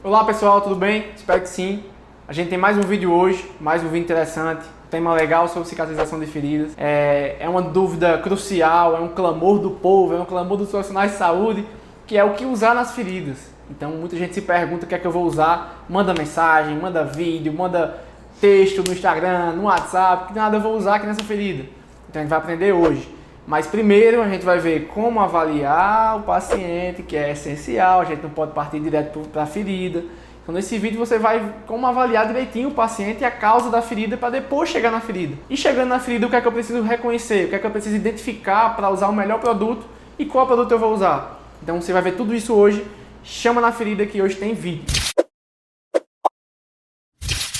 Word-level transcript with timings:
Olá 0.00 0.22
pessoal, 0.22 0.60
tudo 0.60 0.76
bem? 0.76 1.06
Espero 1.16 1.40
que 1.40 1.48
sim. 1.48 1.82
A 2.28 2.32
gente 2.32 2.48
tem 2.48 2.56
mais 2.56 2.78
um 2.78 2.82
vídeo 2.82 3.12
hoje, 3.12 3.50
mais 3.60 3.82
um 3.82 3.88
vídeo 3.88 4.04
interessante, 4.04 4.64
tema 4.88 5.12
legal 5.12 5.48
sobre 5.48 5.68
cicatrização 5.68 6.20
de 6.20 6.26
feridas. 6.26 6.72
É, 6.78 7.36
é 7.40 7.48
uma 7.48 7.60
dúvida 7.60 8.16
crucial, 8.18 8.96
é 8.96 9.00
um 9.00 9.08
clamor 9.08 9.58
do 9.58 9.72
povo, 9.72 10.14
é 10.14 10.20
um 10.20 10.24
clamor 10.24 10.56
dos 10.56 10.68
profissionais 10.68 11.10
de 11.10 11.16
saúde, 11.18 11.66
que 12.06 12.16
é 12.16 12.22
o 12.22 12.34
que 12.34 12.46
usar 12.46 12.76
nas 12.76 12.92
feridas. 12.92 13.50
Então 13.68 13.90
muita 13.90 14.16
gente 14.16 14.34
se 14.34 14.40
pergunta 14.40 14.86
o 14.86 14.88
que 14.88 14.94
é 14.94 15.00
que 15.00 15.06
eu 15.06 15.10
vou 15.10 15.24
usar, 15.24 15.84
manda 15.88 16.14
mensagem, 16.14 16.78
manda 16.78 17.02
vídeo, 17.02 17.52
manda 17.52 17.98
texto 18.40 18.84
no 18.86 18.92
Instagram, 18.92 19.54
no 19.54 19.64
WhatsApp, 19.64 20.28
que 20.28 20.38
nada 20.38 20.58
eu 20.58 20.60
vou 20.60 20.76
usar 20.76 20.94
aqui 20.94 21.06
nessa 21.08 21.24
ferida. 21.24 21.64
Então 22.08 22.20
a 22.20 22.24
gente 22.24 22.30
vai 22.30 22.38
aprender 22.38 22.70
hoje. 22.70 23.17
Mas 23.48 23.66
primeiro 23.66 24.20
a 24.20 24.28
gente 24.28 24.44
vai 24.44 24.58
ver 24.58 24.88
como 24.88 25.20
avaliar 25.20 26.18
o 26.18 26.22
paciente, 26.22 27.02
que 27.02 27.16
é 27.16 27.32
essencial, 27.32 28.02
a 28.02 28.04
gente 28.04 28.22
não 28.22 28.28
pode 28.28 28.52
partir 28.52 28.78
direto 28.78 29.20
para 29.32 29.44
a 29.44 29.46
ferida. 29.46 30.04
Então 30.42 30.54
nesse 30.54 30.76
vídeo 30.78 30.98
você 30.98 31.18
vai 31.18 31.54
como 31.66 31.86
avaliar 31.86 32.26
direitinho 32.26 32.68
o 32.68 32.74
paciente 32.74 33.22
e 33.22 33.24
a 33.24 33.30
causa 33.30 33.70
da 33.70 33.80
ferida 33.80 34.18
para 34.18 34.28
depois 34.28 34.68
chegar 34.68 34.90
na 34.90 35.00
ferida. 35.00 35.34
E 35.48 35.56
chegando 35.56 35.88
na 35.88 35.98
ferida, 35.98 36.26
o 36.26 36.28
que 36.28 36.36
é 36.36 36.42
que 36.42 36.46
eu 36.46 36.52
preciso 36.52 36.82
reconhecer? 36.82 37.46
O 37.46 37.48
que 37.48 37.54
é 37.54 37.58
que 37.58 37.66
eu 37.66 37.70
preciso 37.70 37.96
identificar 37.96 38.76
para 38.76 38.90
usar 38.90 39.08
o 39.08 39.14
melhor 39.14 39.40
produto 39.40 39.86
e 40.18 40.26
qual 40.26 40.46
produto 40.46 40.70
eu 40.70 40.78
vou 40.78 40.92
usar? 40.92 41.40
Então 41.62 41.80
você 41.80 41.90
vai 41.90 42.02
ver 42.02 42.16
tudo 42.16 42.34
isso 42.34 42.52
hoje. 42.52 42.86
Chama 43.24 43.62
na 43.62 43.72
ferida 43.72 44.04
que 44.04 44.20
hoje 44.20 44.36
tem 44.36 44.52
vídeo. 44.52 44.84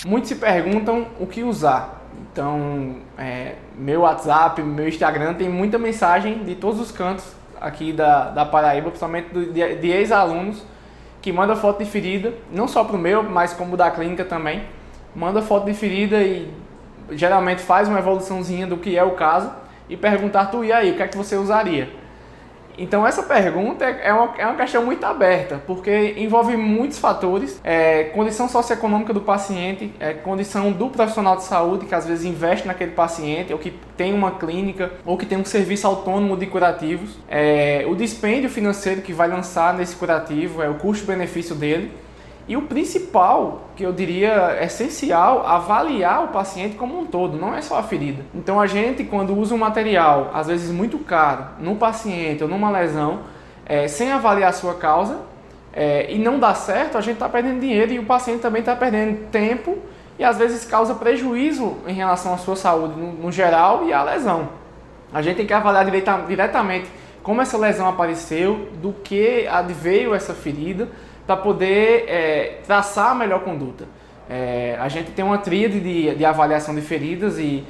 Muitos 0.04 0.28
se 0.28 0.34
perguntam 0.34 1.06
o 1.18 1.26
que 1.26 1.42
usar. 1.42 2.07
Então, 2.32 2.96
é, 3.16 3.54
meu 3.76 4.02
WhatsApp, 4.02 4.62
meu 4.62 4.88
Instagram 4.88 5.34
tem 5.34 5.48
muita 5.48 5.78
mensagem 5.78 6.44
de 6.44 6.54
todos 6.54 6.80
os 6.80 6.92
cantos 6.92 7.24
aqui 7.60 7.92
da, 7.92 8.30
da 8.30 8.44
Paraíba, 8.44 8.88
principalmente 8.90 9.28
de, 9.30 9.74
de 9.76 9.90
ex-alunos 9.90 10.62
que 11.20 11.32
manda 11.32 11.56
foto 11.56 11.82
de 11.82 11.90
ferida, 11.90 12.32
não 12.52 12.68
só 12.68 12.84
para 12.84 12.96
o 12.96 12.98
meu, 12.98 13.22
mas 13.22 13.52
como 13.52 13.76
da 13.76 13.90
clínica 13.90 14.24
também. 14.24 14.62
Manda 15.14 15.42
foto 15.42 15.66
de 15.66 15.74
ferida 15.74 16.22
e 16.22 16.48
geralmente 17.10 17.60
faz 17.60 17.88
uma 17.88 17.98
evoluçãozinha 17.98 18.66
do 18.66 18.76
que 18.76 18.96
é 18.96 19.02
o 19.02 19.12
caso 19.12 19.50
e 19.88 19.96
perguntar 19.96 20.46
tu 20.46 20.64
e 20.64 20.72
aí, 20.72 20.92
o 20.92 20.96
que 20.96 21.02
é 21.02 21.08
que 21.08 21.16
você 21.16 21.36
usaria? 21.36 21.90
Então 22.78 23.06
essa 23.06 23.22
pergunta 23.22 23.84
é 23.84 24.12
uma, 24.12 24.34
é 24.38 24.46
uma 24.46 24.54
questão 24.54 24.84
muito 24.84 25.04
aberta, 25.04 25.60
porque 25.66 26.14
envolve 26.16 26.56
muitos 26.56 26.98
fatores, 26.98 27.60
é, 27.64 28.04
condição 28.04 28.48
socioeconômica 28.48 29.12
do 29.12 29.20
paciente, 29.20 29.92
é, 29.98 30.12
condição 30.12 30.70
do 30.70 30.88
profissional 30.88 31.36
de 31.36 31.42
saúde 31.42 31.86
que 31.86 31.94
às 31.94 32.06
vezes 32.06 32.24
investe 32.24 32.66
naquele 32.66 32.92
paciente, 32.92 33.52
ou 33.52 33.58
que 33.58 33.72
tem 33.96 34.14
uma 34.14 34.30
clínica, 34.32 34.92
ou 35.04 35.16
que 35.16 35.26
tem 35.26 35.36
um 35.36 35.44
serviço 35.44 35.86
autônomo 35.86 36.36
de 36.36 36.46
curativos, 36.46 37.18
é, 37.28 37.84
o 37.88 37.96
dispêndio 37.96 38.48
financeiro 38.48 39.02
que 39.02 39.12
vai 39.12 39.28
lançar 39.28 39.74
nesse 39.74 39.96
curativo, 39.96 40.62
é 40.62 40.68
o 40.68 40.74
custo-benefício 40.74 41.54
dele, 41.54 41.90
e 42.48 42.56
o 42.56 42.62
principal, 42.62 43.68
que 43.76 43.84
eu 43.84 43.92
diria 43.92 44.58
essencial, 44.62 45.46
avaliar 45.46 46.24
o 46.24 46.28
paciente 46.28 46.76
como 46.76 46.98
um 46.98 47.04
todo, 47.04 47.36
não 47.36 47.54
é 47.54 47.60
só 47.60 47.78
a 47.78 47.82
ferida. 47.82 48.24
Então 48.34 48.58
a 48.58 48.66
gente, 48.66 49.04
quando 49.04 49.36
usa 49.36 49.54
um 49.54 49.58
material, 49.58 50.30
às 50.32 50.46
vezes 50.46 50.70
muito 50.70 50.98
caro, 50.98 51.44
no 51.60 51.76
paciente 51.76 52.42
ou 52.42 52.48
numa 52.48 52.70
lesão, 52.70 53.20
é, 53.66 53.86
sem 53.86 54.10
avaliar 54.10 54.48
a 54.48 54.52
sua 54.52 54.74
causa, 54.74 55.18
é, 55.74 56.10
e 56.10 56.18
não 56.18 56.38
dá 56.38 56.54
certo, 56.54 56.96
a 56.96 57.02
gente 57.02 57.14
está 57.14 57.28
perdendo 57.28 57.60
dinheiro 57.60 57.92
e 57.92 57.98
o 57.98 58.06
paciente 58.06 58.40
também 58.40 58.60
está 58.60 58.74
perdendo 58.74 59.28
tempo 59.30 59.76
e 60.18 60.24
às 60.24 60.38
vezes 60.38 60.64
causa 60.64 60.94
prejuízo 60.94 61.76
em 61.86 61.92
relação 61.92 62.32
à 62.32 62.38
sua 62.38 62.56
saúde 62.56 62.98
no, 62.98 63.12
no 63.12 63.30
geral 63.30 63.84
e 63.86 63.92
à 63.92 64.02
lesão. 64.02 64.48
A 65.12 65.20
gente 65.20 65.36
tem 65.36 65.46
que 65.46 65.52
avaliar 65.52 65.84
direta, 65.84 66.24
diretamente 66.26 66.88
como 67.22 67.42
essa 67.42 67.58
lesão 67.58 67.86
apareceu, 67.86 68.70
do 68.80 68.90
que 68.90 69.46
adveio 69.48 70.14
essa 70.14 70.32
ferida, 70.32 70.88
para 71.28 71.36
poder 71.36 72.06
é, 72.08 72.60
traçar 72.66 73.10
a 73.10 73.14
melhor 73.14 73.40
conduta. 73.40 73.84
É, 74.30 74.78
a 74.80 74.88
gente 74.88 75.10
tem 75.10 75.22
uma 75.22 75.36
tríade 75.36 75.78
de, 75.78 76.14
de 76.14 76.24
avaliação 76.24 76.74
de 76.74 76.80
feridas 76.80 77.38
e 77.38 77.66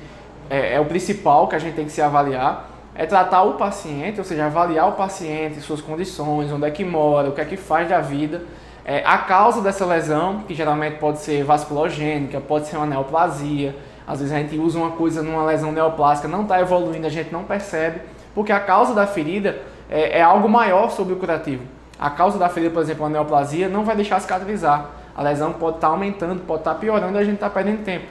é, 0.49 0.75
é, 0.75 0.81
o 0.81 0.85
principal 0.85 1.49
que 1.49 1.57
a 1.57 1.59
gente 1.59 1.75
tem 1.75 1.85
que 1.85 1.91
se 1.91 2.01
avaliar. 2.01 2.71
É 2.95 3.05
tratar 3.05 3.43
o 3.43 3.55
paciente, 3.55 4.21
ou 4.21 4.25
seja, 4.25 4.47
avaliar 4.47 4.89
o 4.89 4.93
paciente, 4.93 5.61
suas 5.61 5.81
condições, 5.81 6.53
onde 6.53 6.67
é 6.67 6.71
que 6.71 6.85
mora, 6.85 7.31
o 7.31 7.33
que 7.33 7.41
é 7.41 7.45
que 7.45 7.57
faz 7.57 7.89
da 7.89 8.01
vida, 8.01 8.43
é, 8.85 9.03
a 9.05 9.19
causa 9.19 9.61
dessa 9.61 9.85
lesão, 9.85 10.45
que 10.47 10.55
geralmente 10.55 10.99
pode 10.99 11.19
ser 11.19 11.43
vasculogênica, 11.43 12.41
pode 12.41 12.69
ser 12.69 12.77
uma 12.77 12.87
neoplasia. 12.87 13.75
Às 14.07 14.21
vezes 14.21 14.33
a 14.33 14.39
gente 14.39 14.57
usa 14.57 14.79
uma 14.79 14.93
coisa 14.93 15.21
numa 15.21 15.45
lesão 15.45 15.73
neoplásica, 15.73 16.29
não 16.29 16.43
está 16.43 16.61
evoluindo, 16.61 17.09
a 17.09 17.11
gente 17.11 17.33
não 17.33 17.43
percebe, 17.43 18.03
porque 18.37 18.53
a 18.53 18.61
causa 18.61 18.95
da 18.95 19.05
ferida 19.05 19.61
é, 19.91 20.19
é 20.19 20.23
algo 20.23 20.49
maior 20.49 20.91
sobre 20.93 21.13
o 21.13 21.17
curativo. 21.17 21.78
A 21.99 22.11
causa 22.11 22.39
da 22.39 22.49
ferida, 22.49 22.73
por 22.73 22.83
exemplo, 22.83 23.05
a 23.07 23.09
neoplasia, 23.09 23.69
não 23.69 23.85
vai 23.85 23.97
deixar 23.97 24.21
cicatrizar. 24.21 24.91
A 25.17 25.23
lesão 25.23 25.53
pode 25.53 25.77
estar 25.77 25.89
tá 25.89 25.93
aumentando, 25.93 26.41
pode 26.43 26.61
estar 26.61 26.75
tá 26.75 26.81
piorando 26.81 27.19
e 27.19 27.21
a 27.21 27.25
gente 27.25 27.35
está 27.35 27.51
perdendo 27.51 27.83
tempo. 27.85 28.07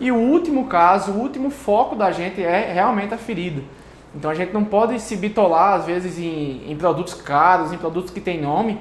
E 0.00 0.10
o 0.10 0.16
último 0.16 0.66
caso, 0.66 1.12
o 1.12 1.18
último 1.18 1.50
foco 1.50 1.94
da 1.94 2.10
gente 2.10 2.42
é 2.42 2.72
realmente 2.72 3.12
a 3.12 3.18
ferida. 3.18 3.62
Então 4.14 4.30
a 4.30 4.34
gente 4.34 4.52
não 4.52 4.64
pode 4.64 4.98
se 4.98 5.14
bitolar, 5.16 5.74
às 5.74 5.84
vezes, 5.84 6.18
em, 6.18 6.62
em 6.66 6.76
produtos 6.76 7.12
caros, 7.12 7.72
em 7.72 7.76
produtos 7.76 8.10
que 8.10 8.20
têm 8.20 8.40
nome, 8.40 8.80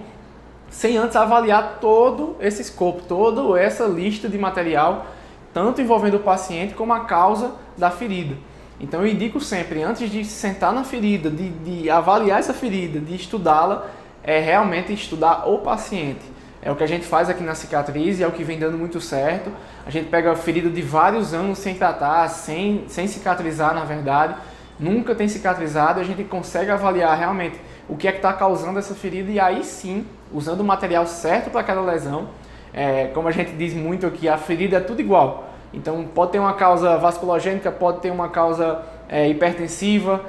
sem 0.69 0.97
antes 0.97 1.15
avaliar 1.15 1.79
todo 1.81 2.35
esse 2.39 2.61
escopo, 2.61 3.01
toda 3.03 3.59
essa 3.59 3.85
lista 3.85 4.29
de 4.29 4.37
material, 4.37 5.07
tanto 5.53 5.81
envolvendo 5.81 6.15
o 6.15 6.19
paciente 6.19 6.73
como 6.73 6.93
a 6.93 7.01
causa 7.01 7.51
da 7.77 7.91
ferida. 7.91 8.35
Então 8.79 9.01
eu 9.01 9.07
indico 9.07 9.41
sempre, 9.41 9.83
antes 9.83 10.09
de 10.09 10.23
sentar 10.23 10.71
na 10.71 10.83
ferida, 10.83 11.29
de, 11.29 11.49
de 11.49 11.89
avaliar 11.89 12.39
essa 12.39 12.53
ferida, 12.53 12.99
de 12.99 13.15
estudá-la, 13.15 13.87
é 14.23 14.39
realmente 14.39 14.93
estudar 14.93 15.49
o 15.49 15.59
paciente. 15.59 16.21
É 16.61 16.69
o 16.71 16.75
que 16.75 16.83
a 16.83 16.87
gente 16.87 17.05
faz 17.05 17.29
aqui 17.29 17.41
na 17.41 17.55
cicatriz 17.55 18.19
e 18.19 18.23
é 18.23 18.27
o 18.27 18.31
que 18.31 18.43
vem 18.43 18.59
dando 18.59 18.77
muito 18.77 18.99
certo. 18.99 19.49
A 19.85 19.89
gente 19.89 20.09
pega 20.09 20.35
ferida 20.35 20.69
de 20.69 20.81
vários 20.81 21.33
anos 21.33 21.57
sem 21.57 21.75
tratar, 21.75 22.27
sem, 22.27 22.83
sem 22.87 23.07
cicatrizar, 23.07 23.73
na 23.73 23.85
verdade. 23.85 24.35
Nunca 24.77 25.15
tem 25.15 25.27
cicatrizado 25.27 25.99
a 25.99 26.03
gente 26.03 26.23
consegue 26.23 26.71
avaliar 26.71 27.17
realmente 27.17 27.59
o 27.87 27.95
que 27.95 28.07
é 28.07 28.11
que 28.11 28.17
está 28.17 28.31
causando 28.33 28.77
essa 28.77 28.93
ferida 28.93 29.31
e 29.31 29.39
aí 29.39 29.63
sim, 29.63 30.05
usando 30.33 30.61
o 30.61 30.63
material 30.63 31.05
certo 31.05 31.49
para 31.49 31.61
aquela 31.61 31.81
lesão. 31.81 32.27
É, 32.73 33.05
como 33.13 33.27
a 33.27 33.31
gente 33.31 33.51
diz 33.53 33.73
muito 33.73 34.05
aqui, 34.05 34.29
a 34.29 34.37
ferida 34.37 34.77
é 34.77 34.79
tudo 34.79 35.01
igual. 35.01 35.49
Então 35.73 36.03
pode 36.13 36.31
ter 36.33 36.39
uma 36.39 36.53
causa 36.53 36.97
vasculogênica, 36.97 37.71
pode 37.71 37.99
ter 37.99 38.11
uma 38.11 38.29
causa 38.29 38.81
é, 39.07 39.27
hipertensiva, 39.27 40.21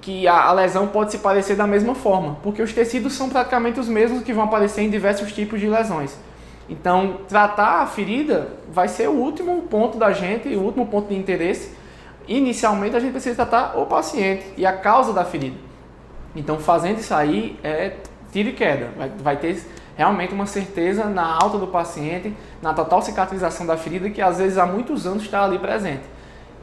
que 0.00 0.28
a, 0.28 0.44
a, 0.44 0.52
lesão 0.52 0.86
pode 0.86 1.12
se 1.12 1.18
parecer 1.18 1.56
da 1.56 1.66
mesma 1.66 1.94
forma, 1.94 2.36
porque 2.42 2.62
os 2.62 2.72
tecidos 2.72 3.14
são 3.14 3.28
praticamente 3.28 3.80
os 3.80 3.88
mesmos 3.88 4.22
que 4.22 4.32
vão 4.32 4.44
aparecer 4.44 4.82
em 4.82 4.90
diversos 4.90 5.32
tipos 5.32 5.60
de 5.60 5.68
lesões. 5.68 6.16
Então, 6.68 7.20
tratar 7.28 7.82
a 7.82 7.86
ferida 7.86 8.48
vai 8.70 8.88
ser 8.88 9.08
o 9.08 9.12
último 9.12 9.62
ponto 9.62 9.98
da 9.98 10.12
gente, 10.12 10.48
o 10.56 10.60
último 10.60 10.86
ponto 10.86 11.08
de 11.08 11.14
interesse. 11.14 11.74
Inicialmente, 12.26 12.96
a 12.96 13.00
gente 13.00 13.12
precisa 13.12 13.36
tratar 13.36 13.78
o 13.78 13.86
paciente 13.86 14.44
e 14.56 14.66
a 14.66 14.72
causa 14.72 15.12
da 15.12 15.24
ferida. 15.24 15.56
Então, 16.34 16.58
fazendo 16.58 16.98
isso 16.98 17.14
aí, 17.14 17.58
é 17.62 17.96
tiro 18.32 18.48
e 18.48 18.52
queda. 18.52 18.90
Vai, 18.96 19.08
vai 19.18 19.36
ter 19.36 19.64
realmente 19.96 20.34
uma 20.34 20.46
certeza 20.46 21.04
na 21.04 21.24
alta 21.24 21.56
do 21.56 21.68
paciente, 21.68 22.34
na 22.60 22.74
total 22.74 23.00
cicatrização 23.00 23.64
da 23.64 23.76
ferida, 23.76 24.10
que 24.10 24.20
às 24.20 24.38
vezes 24.38 24.58
há 24.58 24.66
muitos 24.66 25.06
anos 25.06 25.22
está 25.22 25.44
ali 25.44 25.58
presente. 25.58 26.02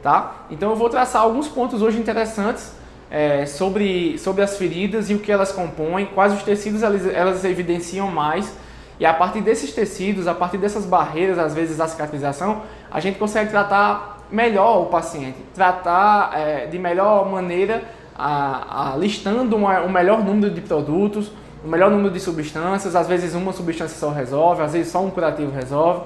Tá? 0.02 0.44
Então, 0.50 0.70
eu 0.70 0.76
vou 0.76 0.90
traçar 0.90 1.22
alguns 1.22 1.48
pontos 1.48 1.80
hoje 1.80 1.98
interessantes 1.98 2.74
é, 3.14 3.46
sobre, 3.46 4.18
sobre 4.18 4.42
as 4.42 4.56
feridas 4.56 5.08
e 5.08 5.14
o 5.14 5.20
que 5.20 5.30
elas 5.30 5.52
compõem, 5.52 6.06
quais 6.06 6.32
os 6.32 6.42
tecidos 6.42 6.82
elas, 6.82 7.06
elas 7.06 7.44
evidenciam 7.44 8.08
mais. 8.08 8.52
E 8.98 9.06
a 9.06 9.14
partir 9.14 9.40
desses 9.40 9.72
tecidos, 9.72 10.26
a 10.26 10.34
partir 10.34 10.58
dessas 10.58 10.84
barreiras, 10.84 11.38
às 11.38 11.54
vezes 11.54 11.76
da 11.76 11.86
cicatrização, 11.86 12.62
a 12.90 12.98
gente 12.98 13.16
consegue 13.16 13.50
tratar 13.50 14.26
melhor 14.32 14.82
o 14.82 14.86
paciente, 14.86 15.38
tratar 15.54 16.32
é, 16.36 16.66
de 16.66 16.76
melhor 16.76 17.30
maneira, 17.30 17.84
a, 18.18 18.94
a, 18.94 18.96
listando 18.96 19.54
uma, 19.54 19.82
o 19.82 19.90
melhor 19.92 20.24
número 20.24 20.52
de 20.52 20.60
produtos, 20.60 21.30
o 21.64 21.68
melhor 21.68 21.92
número 21.92 22.10
de 22.12 22.18
substâncias. 22.18 22.96
Às 22.96 23.06
vezes 23.06 23.32
uma 23.36 23.52
substância 23.52 23.96
só 23.96 24.10
resolve, 24.10 24.60
às 24.60 24.72
vezes 24.72 24.90
só 24.90 25.00
um 25.00 25.10
curativo 25.10 25.52
resolve. 25.52 26.00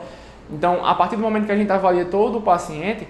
Então, 0.50 0.85
a 0.85 0.94
partir 0.94 1.17
do 1.17 1.23
momento 1.23 1.47
que 1.47 1.53
a 1.53 1.56
gente 1.56 1.73
avalia 1.73 2.05
todo 2.05 2.37
o 2.37 2.43
paciente, 2.43 3.09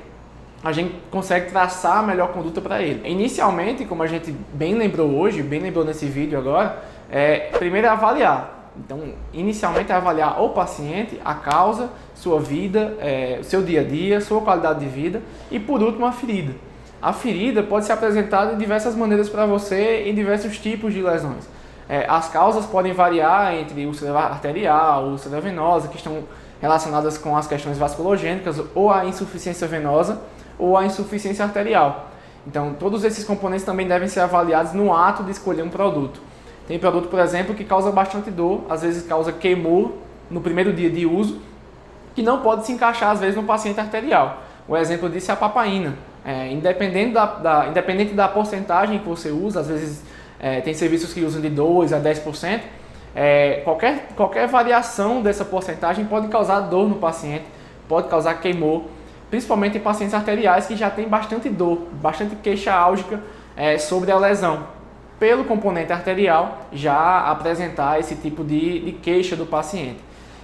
a 0.62 0.72
gente 0.72 0.94
consegue 1.10 1.50
traçar 1.50 1.98
a 1.98 2.02
melhor 2.02 2.32
conduta 2.32 2.60
para 2.60 2.82
ele. 2.82 3.08
Inicialmente, 3.08 3.84
como 3.84 4.02
a 4.02 4.06
gente 4.06 4.34
bem 4.52 4.74
lembrou 4.74 5.10
hoje, 5.10 5.42
bem 5.42 5.60
lembrou 5.60 5.84
nesse 5.84 6.06
vídeo 6.06 6.38
agora, 6.38 6.82
é, 7.10 7.50
primeiro 7.58 7.86
é 7.86 7.90
avaliar. 7.90 8.72
Então, 8.76 9.00
inicialmente 9.32 9.90
é 9.90 9.94
avaliar 9.94 10.40
o 10.42 10.50
paciente, 10.50 11.20
a 11.24 11.34
causa, 11.34 11.90
sua 12.14 12.40
vida, 12.40 12.96
é, 13.00 13.40
seu 13.42 13.62
dia 13.62 13.80
a 13.80 13.84
dia, 13.84 14.20
sua 14.20 14.40
qualidade 14.40 14.80
de 14.80 14.86
vida 14.86 15.22
e, 15.50 15.58
por 15.58 15.82
último, 15.82 16.06
a 16.06 16.12
ferida. 16.12 16.54
A 17.00 17.12
ferida 17.12 17.62
pode 17.62 17.86
ser 17.86 17.92
apresentada 17.92 18.52
de 18.52 18.58
diversas 18.58 18.94
maneiras 18.96 19.28
para 19.28 19.46
você 19.46 20.04
em 20.06 20.14
diversos 20.14 20.58
tipos 20.58 20.92
de 20.92 21.00
lesões. 21.00 21.48
É, 21.88 22.04
as 22.08 22.28
causas 22.28 22.66
podem 22.66 22.92
variar 22.92 23.54
entre 23.54 23.86
úlcera 23.86 24.18
arterial, 24.18 25.04
úlcera 25.06 25.40
venosa, 25.40 25.88
que 25.88 25.96
estão 25.96 26.24
relacionadas 26.60 27.16
com 27.16 27.36
as 27.36 27.46
questões 27.46 27.78
vasculogênicas 27.78 28.60
ou 28.74 28.92
a 28.92 29.06
insuficiência 29.06 29.66
venosa, 29.66 30.20
ou 30.58 30.76
a 30.76 30.84
insuficiência 30.84 31.44
arterial. 31.44 32.10
Então, 32.46 32.74
todos 32.78 33.04
esses 33.04 33.24
componentes 33.24 33.64
também 33.64 33.86
devem 33.86 34.08
ser 34.08 34.20
avaliados 34.20 34.72
no 34.72 34.92
ato 34.92 35.22
de 35.22 35.30
escolher 35.30 35.62
um 35.62 35.68
produto. 35.68 36.20
Tem 36.66 36.78
produto, 36.78 37.08
por 37.08 37.18
exemplo, 37.20 37.54
que 37.54 37.64
causa 37.64 37.90
bastante 37.90 38.30
dor, 38.30 38.62
às 38.68 38.82
vezes 38.82 39.06
causa 39.06 39.32
queimor 39.32 39.92
no 40.30 40.40
primeiro 40.40 40.72
dia 40.72 40.90
de 40.90 41.06
uso, 41.06 41.40
que 42.14 42.22
não 42.22 42.40
pode 42.40 42.66
se 42.66 42.72
encaixar 42.72 43.10
às 43.10 43.20
vezes 43.20 43.36
no 43.36 43.44
paciente 43.44 43.80
arterial. 43.80 44.42
O 44.66 44.76
exemplo 44.76 45.08
disso 45.08 45.30
é 45.30 45.34
a 45.34 45.36
papaina. 45.36 45.94
É, 46.24 46.50
independente, 46.50 47.12
da, 47.12 47.26
da, 47.26 47.68
independente 47.68 48.12
da 48.12 48.28
porcentagem 48.28 48.98
que 48.98 49.08
você 49.08 49.30
usa, 49.30 49.60
às 49.60 49.68
vezes 49.68 50.02
é, 50.38 50.60
tem 50.60 50.74
serviços 50.74 51.12
que 51.12 51.22
usam 51.22 51.40
de 51.40 51.50
2% 51.50 51.92
a 51.92 52.00
10%, 52.00 52.60
é, 53.14 53.62
qualquer, 53.64 54.08
qualquer 54.14 54.46
variação 54.46 55.22
dessa 55.22 55.44
porcentagem 55.44 56.04
pode 56.04 56.28
causar 56.28 56.60
dor 56.60 56.88
no 56.88 56.96
paciente, 56.96 57.44
pode 57.88 58.08
causar 58.08 58.34
queimor, 58.34 58.82
principalmente 59.30 59.78
em 59.78 59.80
pacientes 59.80 60.14
arteriais 60.14 60.66
que 60.66 60.76
já 60.76 60.90
têm 60.90 61.08
bastante 61.08 61.48
dor, 61.48 61.86
bastante 62.00 62.36
queixa 62.36 62.72
álgica 62.72 63.20
é, 63.56 63.78
sobre 63.78 64.10
a 64.10 64.16
lesão. 64.16 64.66
Pelo 65.18 65.44
componente 65.44 65.92
arterial, 65.92 66.66
já 66.72 67.20
apresentar 67.30 67.98
esse 67.98 68.14
tipo 68.14 68.44
de, 68.44 68.80
de 68.80 68.92
queixa 68.92 69.34
do 69.34 69.44
paciente. 69.44 69.98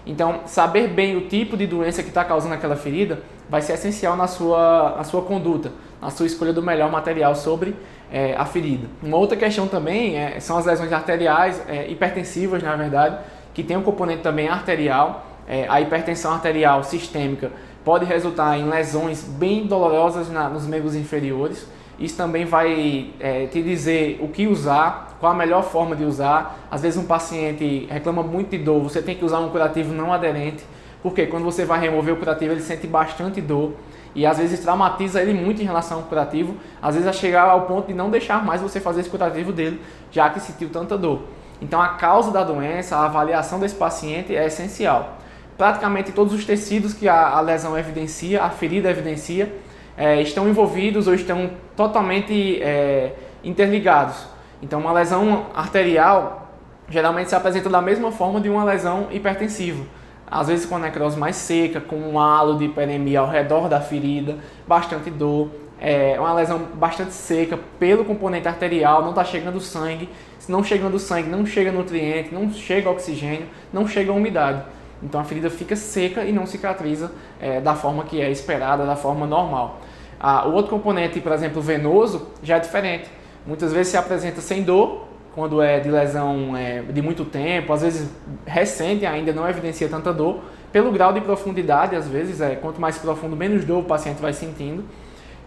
Então, 0.07 0.41
saber 0.47 0.89
bem 0.89 1.17
o 1.17 1.23
tipo 1.23 1.57
de 1.57 1.67
doença 1.67 2.03
que 2.03 2.09
está 2.09 2.25
causando 2.25 2.55
aquela 2.55 2.77
ferida 2.77 3.21
vai 3.49 3.63
ser 3.63 3.75
essencial 3.75 4.17
na 4.17 4.27
sua, 4.27 4.95
na 4.97 5.05
sua 5.05 5.23
conduta, 5.23 5.73
na 6.01 6.11
sua 6.11 6.27
escolha 6.27 6.53
do 6.53 6.63
melhor 6.63 6.91
material 6.91 7.35
sobre 7.35 7.75
é, 8.13 8.35
a 8.37 8.45
ferida. 8.45 8.87
Uma 9.03 9.17
outra 9.17 9.37
questão 9.37 9.67
também 9.67 10.19
é, 10.19 10.39
são 10.41 10.59
as 10.59 10.67
lesões 10.67 10.93
arteriais, 10.93 11.63
é, 11.69 11.89
hipertensivas, 11.91 12.63
na 12.63 12.77
verdade, 12.77 13.17
que 13.55 13.63
tem 13.63 13.77
um 13.77 13.83
componente 13.83 14.23
também 14.23 14.49
arterial. 14.49 15.27
É, 15.47 15.67
a 15.69 15.81
hipertensão 15.81 16.33
arterial 16.33 16.83
sistêmica 16.83 17.51
pode 17.85 18.05
resultar 18.05 18.59
em 18.59 18.69
lesões 18.69 19.23
bem 19.23 19.67
dolorosas 19.67 20.31
na, 20.31 20.49
nos 20.49 20.67
membros 20.67 20.97
inferiores. 20.97 21.67
Isso 21.99 22.17
também 22.17 22.45
vai 22.45 23.11
é, 23.21 23.47
te 23.47 23.63
dizer 23.63 24.19
o 24.21 24.29
que 24.29 24.47
usar, 24.47 25.17
qual 25.21 25.33
a 25.33 25.35
melhor 25.35 25.63
forma 25.63 25.95
de 25.95 26.05
usar. 26.05 26.59
Às 26.71 26.83
vezes 26.83 26.99
um 26.99 27.07
paciente 27.07 27.87
reclama 27.91 28.23
muito 28.23 28.51
de 28.51 28.59
dor, 28.59 28.83
você 28.83 29.01
tem 29.01 29.15
que 29.15 29.25
usar 29.25 29.39
um 29.39 29.51
curativo 29.51 29.93
não 29.93 30.13
aderente, 30.13 30.65
porque 31.03 31.27
quando 31.27 31.45
você 31.45 31.65
vai 31.65 31.79
remover 31.79 32.15
o 32.15 32.17
curativo 32.17 32.53
ele 32.53 32.63
sente 32.63 32.87
bastante 32.87 33.41
dor 33.41 33.75
e 34.15 34.25
às 34.25 34.39
vezes 34.39 34.61
traumatiza 34.61 35.21
ele 35.21 35.35
muito 35.35 35.61
em 35.61 35.65
relação 35.65 35.99
ao 35.99 36.05
curativo, 36.05 36.57
às 36.81 36.95
vezes 36.95 37.09
a 37.09 37.13
chegar 37.13 37.49
ao 37.49 37.63
ponto 37.63 37.89
de 37.89 37.95
não 37.95 38.11
deixar 38.11 38.45
mais 38.45 38.61
você 38.61 38.81
fazer 38.81 39.03
esse 39.03 39.11
curativo 39.11 39.53
dele, 39.53 39.81
já 40.11 40.31
que 40.31 40.41
sentiu 40.41 40.71
tanta 40.71 40.97
dor. 40.97 41.23
Então 41.61 41.81
a 41.81 41.89
causa 41.89 42.31
da 42.31 42.43
doença, 42.43 42.97
a 42.97 43.05
avaliação 43.05 43.61
desse 43.61 43.75
paciente 43.75 44.35
é 44.35 44.47
essencial. 44.47 45.19
Praticamente 45.57 46.13
todos 46.13 46.33
os 46.33 46.45
tecidos 46.45 46.93
que 46.95 47.09
a, 47.09 47.29
a 47.29 47.41
lesão 47.41 47.79
evidencia, 47.79 48.43
a 48.43 48.51
ferida 48.51 48.91
evidencia, 48.91 49.53
é, 49.97 50.21
estão 50.21 50.49
envolvidos 50.49 51.07
ou 51.07 51.15
estão 51.15 51.51
totalmente 51.77 52.61
é, 52.61 53.13
interligados. 53.43 54.27
Então, 54.63 54.81
uma 54.81 54.93
lesão 54.93 55.47
arterial 55.55 56.45
geralmente 56.89 57.31
se 57.31 57.35
apresenta 57.35 57.69
da 57.69 57.81
mesma 57.81 58.11
forma 58.13 58.41
de 58.41 58.49
uma 58.49 58.65
lesão 58.65 59.09
hipertensiva. 59.11 59.85
Às 60.27 60.49
vezes 60.49 60.67
com 60.67 60.77
a 60.77 60.79
necrose 60.79 61.19
mais 61.19 61.37
seca, 61.37 61.81
com 61.81 61.97
um 61.97 62.19
halo 62.19 62.59
de 62.59 62.65
hiperemia 62.65 63.21
ao 63.21 63.29
redor 63.29 63.69
da 63.69 63.81
ferida, 63.81 64.39
bastante 64.67 65.11
dor, 65.11 65.51
é 65.81 66.17
uma 66.19 66.33
lesão 66.33 66.61
bastante 66.75 67.13
seca 67.13 67.59
pelo 67.79 68.05
componente 68.05 68.49
arterial, 68.49 69.03
não 69.03 69.11
está 69.11 69.25
chegando 69.25 69.61
sangue. 69.61 70.09
Se 70.39 70.51
não 70.51 70.63
chegando 70.63 70.99
sangue, 70.99 71.29
não 71.29 71.45
chega 71.47 71.73
nutriente, 71.73 72.35
não 72.35 72.51
chega 72.51 72.91
oxigênio, 72.91 73.47
não 73.73 73.87
chega 73.87 74.13
umidade. 74.13 74.63
Então 75.05 75.21
a 75.21 75.25
ferida 75.25 75.51
fica 75.51 75.77
seca 75.77 76.25
e 76.25 76.33
não 76.33 76.47
cicatriza 76.47 77.13
é, 77.41 77.61
da 77.61 77.75
forma 77.75 78.05
que 78.05 78.21
é 78.21 78.31
esperada, 78.31 78.87
da 78.87 78.97
forma 78.97 79.27
normal. 79.27 79.81
Ah, 80.19 80.49
o 80.49 80.53
outro 80.53 80.71
componente, 80.71 81.21
por 81.21 81.33
exemplo, 81.33 81.61
venoso, 81.61 82.29
já 82.43 82.57
é 82.57 82.61
diferente. 82.61 83.11
Muitas 83.47 83.73
vezes 83.73 83.89
se 83.89 83.97
apresenta 83.99 84.41
sem 84.41 84.63
dor, 84.63 85.07
quando 85.35 85.61
é 85.61 85.81
de 85.81 85.91
lesão 85.91 86.57
é, 86.57 86.81
de 86.81 87.03
muito 87.03 87.25
tempo, 87.25 87.73
às 87.73 87.83
vezes 87.83 88.09
recente 88.47 89.05
ainda, 89.05 89.33
não 89.33 89.49
evidencia 89.49 89.89
tanta 89.89 90.13
dor, 90.13 90.41
pelo 90.73 90.91
grau 90.91 91.13
de 91.13 91.21
profundidade, 91.21 91.95
às 91.95 92.09
vezes, 92.09 92.41
é, 92.41 92.55
quanto 92.55 92.81
mais 92.81 92.97
profundo, 92.97 93.37
menos 93.37 93.65
dor 93.65 93.81
o 93.81 93.85
paciente 93.85 94.23
vai 94.23 94.33
sentindo. 94.33 94.85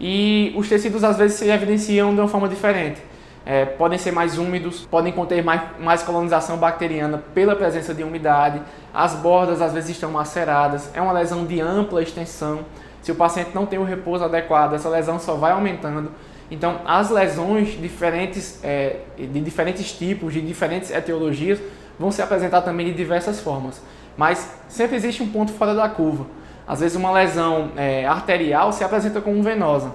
E 0.00 0.52
os 0.56 0.68
tecidos 0.68 1.02
às 1.02 1.18
vezes 1.18 1.38
se 1.38 1.48
evidenciam 1.50 2.14
de 2.14 2.20
uma 2.20 2.28
forma 2.28 2.48
diferente 2.48 3.00
é, 3.48 3.64
podem 3.64 3.98
ser 3.98 4.12
mais 4.12 4.36
úmidos, 4.36 4.86
podem 4.90 5.10
conter 5.10 5.42
mais, 5.42 5.62
mais 5.80 6.02
colonização 6.02 6.58
bacteriana 6.58 7.24
pela 7.32 7.56
presença 7.56 7.94
de 7.94 8.04
umidade, 8.04 8.60
as 8.92 9.14
bordas 9.14 9.62
às 9.62 9.72
vezes 9.72 9.88
estão 9.88 10.10
maceradas, 10.10 10.90
é 10.92 11.00
uma 11.00 11.12
lesão 11.12 11.46
de 11.46 11.58
ampla 11.58 12.02
extensão. 12.02 12.60
Se 13.00 13.10
o 13.10 13.14
paciente 13.14 13.52
não 13.54 13.64
tem 13.64 13.78
o 13.78 13.84
repouso 13.84 14.22
adequado, 14.22 14.74
essa 14.74 14.90
lesão 14.90 15.18
só 15.18 15.34
vai 15.34 15.52
aumentando. 15.52 16.10
Então, 16.50 16.82
as 16.84 17.08
lesões 17.08 17.68
diferentes, 17.80 18.60
é, 18.62 18.96
de 19.16 19.40
diferentes 19.40 19.92
tipos, 19.92 20.34
de 20.34 20.42
diferentes 20.42 20.90
etiologias, 20.90 21.58
vão 21.98 22.10
se 22.10 22.20
apresentar 22.20 22.60
também 22.60 22.88
de 22.88 22.92
diversas 22.92 23.40
formas. 23.40 23.80
Mas 24.14 24.46
sempre 24.68 24.94
existe 24.94 25.22
um 25.22 25.28
ponto 25.28 25.52
fora 25.52 25.74
da 25.74 25.88
curva. 25.88 26.26
Às 26.66 26.80
vezes, 26.80 26.98
uma 26.98 27.10
lesão 27.12 27.70
é, 27.78 28.06
arterial 28.06 28.72
se 28.72 28.84
apresenta 28.84 29.22
como 29.22 29.42
venosa. 29.42 29.90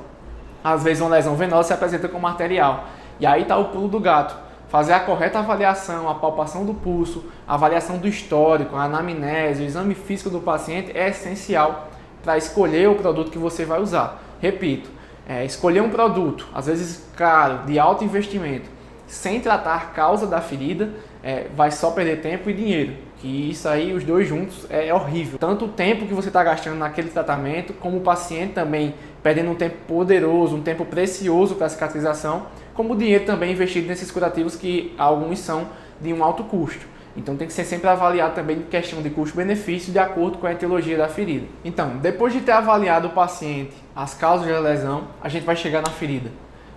Às 0.63 0.83
vezes, 0.83 1.01
uma 1.01 1.11
lesão 1.11 1.35
venosa 1.35 1.67
se 1.67 1.73
apresenta 1.73 2.07
como 2.07 2.25
arterial. 2.25 2.85
E 3.23 3.25
aí 3.25 3.43
está 3.43 3.55
o 3.57 3.69
pulo 3.69 3.87
do 3.87 4.01
gato. 4.01 4.35
Fazer 4.67 4.91
a 4.91 4.99
correta 4.99 5.39
avaliação, 5.39 6.09
a 6.09 6.15
palpação 6.15 6.65
do 6.65 6.73
pulso, 6.73 7.23
a 7.47 7.53
avaliação 7.53 7.97
do 7.97 8.05
histórico, 8.05 8.75
a 8.75 8.83
anamnese, 8.83 9.63
o 9.63 9.65
exame 9.65 9.95
físico 9.95 10.29
do 10.29 10.41
paciente 10.41 10.91
é 10.93 11.07
essencial 11.07 11.87
para 12.21 12.37
escolher 12.37 12.89
o 12.89 12.95
produto 12.95 13.31
que 13.31 13.37
você 13.37 13.63
vai 13.63 13.79
usar. 13.79 14.21
Repito, 14.41 14.89
é, 15.25 15.45
escolher 15.45 15.79
um 15.79 15.89
produto, 15.89 16.49
às 16.53 16.65
vezes 16.65 17.09
caro, 17.15 17.59
de 17.65 17.79
alto 17.79 18.03
investimento, 18.03 18.69
sem 19.07 19.39
tratar 19.39 19.75
a 19.75 19.85
causa 19.85 20.27
da 20.27 20.41
ferida, 20.41 20.89
é, 21.23 21.47
vai 21.55 21.71
só 21.71 21.91
perder 21.91 22.19
tempo 22.19 22.49
e 22.49 22.53
dinheiro. 22.53 22.91
Que 23.19 23.51
isso 23.51 23.69
aí, 23.69 23.93
os 23.93 24.03
dois 24.03 24.27
juntos, 24.27 24.67
é 24.69 24.93
horrível. 24.93 25.39
Tanto 25.39 25.63
o 25.63 25.69
tempo 25.69 26.05
que 26.05 26.13
você 26.13 26.27
está 26.27 26.43
gastando 26.43 26.75
naquele 26.75 27.07
tratamento, 27.07 27.71
como 27.71 27.99
o 27.99 28.01
paciente 28.01 28.51
também 28.51 28.95
perdendo 29.21 29.51
um 29.51 29.55
tempo 29.55 29.77
poderoso, 29.87 30.57
um 30.57 30.61
tempo 30.61 30.83
precioso 30.83 31.55
para 31.55 31.67
a 31.67 31.69
cicatrização 31.69 32.47
como 32.73 32.93
o 32.93 32.97
dinheiro 32.97 33.25
também 33.25 33.51
investido 33.51 33.87
nesses 33.87 34.11
curativos 34.11 34.55
que 34.55 34.93
alguns 34.97 35.39
são 35.39 35.67
de 36.01 36.11
um 36.13 36.23
alto 36.23 36.43
custo. 36.43 36.85
Então 37.15 37.35
tem 37.35 37.47
que 37.47 37.53
ser 37.53 37.63
sempre 37.63 37.87
avaliado 37.87 38.33
também 38.33 38.57
em 38.57 38.63
questão 38.63 39.01
de 39.01 39.09
custo-benefício 39.09 39.91
de 39.91 39.99
acordo 39.99 40.39
com 40.39 40.47
a 40.47 40.51
etiologia 40.51 40.97
da 40.97 41.07
ferida. 41.07 41.45
Então, 41.63 41.97
depois 41.97 42.33
de 42.33 42.41
ter 42.41 42.51
avaliado 42.51 43.07
o 43.07 43.11
paciente, 43.11 43.73
as 43.95 44.15
causas 44.15 44.47
da 44.47 44.59
lesão, 44.59 45.03
a 45.21 45.29
gente 45.29 45.43
vai 45.43 45.55
chegar 45.55 45.81
na 45.81 45.91
ferida. 45.91 46.31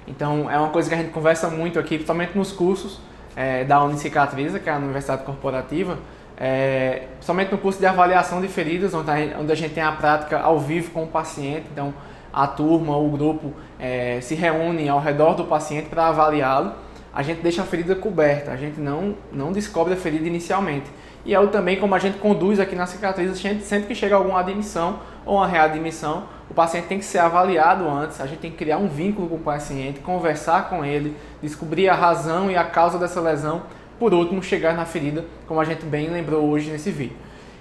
Então 0.06 0.50
é 0.50 0.58
uma 0.58 0.68
coisa 0.68 0.88
que 0.88 0.94
a 0.94 0.98
gente 0.98 1.10
conversa 1.10 1.48
muito 1.48 1.78
aqui, 1.78 1.96
principalmente 1.96 2.36
nos 2.36 2.52
cursos 2.52 3.00
é, 3.34 3.64
da 3.64 3.82
Unicicatriza, 3.82 4.58
que 4.58 4.68
é 4.68 4.72
a 4.72 4.76
Universidade 4.76 5.24
Corporativa, 5.24 5.98
é, 6.36 7.04
principalmente 7.14 7.50
no 7.50 7.58
curso 7.58 7.80
de 7.80 7.86
avaliação 7.86 8.40
de 8.40 8.48
feridas, 8.48 8.92
onde 8.94 9.52
a 9.52 9.54
gente 9.54 9.74
tem 9.74 9.82
a 9.82 9.92
prática 9.92 10.38
ao 10.38 10.60
vivo 10.60 10.90
com 10.90 11.04
o 11.04 11.06
paciente. 11.06 11.66
Então 11.72 11.92
a 12.36 12.46
turma, 12.46 12.94
o 12.98 13.08
grupo 13.08 13.54
é, 13.80 14.20
se 14.20 14.34
reúne 14.34 14.90
ao 14.90 15.00
redor 15.00 15.32
do 15.32 15.44
paciente 15.44 15.88
para 15.88 16.08
avaliá-lo, 16.08 16.74
a 17.14 17.22
gente 17.22 17.40
deixa 17.40 17.62
a 17.62 17.64
ferida 17.64 17.94
coberta, 17.94 18.52
a 18.52 18.56
gente 18.56 18.78
não, 18.78 19.14
não 19.32 19.50
descobre 19.50 19.94
a 19.94 19.96
ferida 19.96 20.26
inicialmente. 20.26 20.84
E 21.24 21.34
é 21.34 21.46
também 21.46 21.80
como 21.80 21.94
a 21.94 21.98
gente 21.98 22.18
conduz 22.18 22.60
aqui 22.60 22.76
na 22.76 22.84
cicatriz, 22.84 23.38
sempre 23.62 23.86
que 23.86 23.94
chega 23.94 24.16
alguma 24.16 24.38
admissão 24.38 24.98
ou 25.24 25.38
uma 25.38 25.46
readmissão, 25.46 26.24
o 26.50 26.52
paciente 26.52 26.88
tem 26.88 26.98
que 26.98 27.06
ser 27.06 27.20
avaliado 27.20 27.88
antes, 27.88 28.20
a 28.20 28.26
gente 28.26 28.40
tem 28.40 28.50
que 28.50 28.58
criar 28.58 28.76
um 28.76 28.86
vínculo 28.86 29.30
com 29.30 29.36
o 29.36 29.40
paciente, 29.40 30.00
conversar 30.00 30.68
com 30.68 30.84
ele, 30.84 31.16
descobrir 31.42 31.88
a 31.88 31.94
razão 31.94 32.50
e 32.50 32.56
a 32.56 32.64
causa 32.64 32.98
dessa 32.98 33.18
lesão, 33.18 33.62
por 33.98 34.12
último 34.12 34.42
chegar 34.42 34.76
na 34.76 34.84
ferida, 34.84 35.24
como 35.48 35.58
a 35.58 35.64
gente 35.64 35.86
bem 35.86 36.10
lembrou 36.10 36.44
hoje 36.44 36.70
nesse 36.70 36.90
vídeo. 36.90 37.16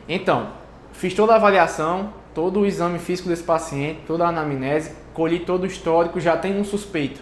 Então, 0.08 0.50
fiz 0.92 1.14
toda 1.14 1.32
a 1.32 1.38
avaliação, 1.38 2.10
todo 2.36 2.60
o 2.60 2.66
exame 2.66 3.00
físico 3.00 3.30
desse 3.30 3.44
paciente, 3.44 4.02
toda 4.06 4.26
a 4.26 4.28
anamnese, 4.28 4.92
colhi 5.14 5.40
todo 5.40 5.64
o 5.64 5.66
histórico, 5.66 6.20
já 6.20 6.36
tem 6.36 6.60
um 6.60 6.66
suspeito. 6.66 7.22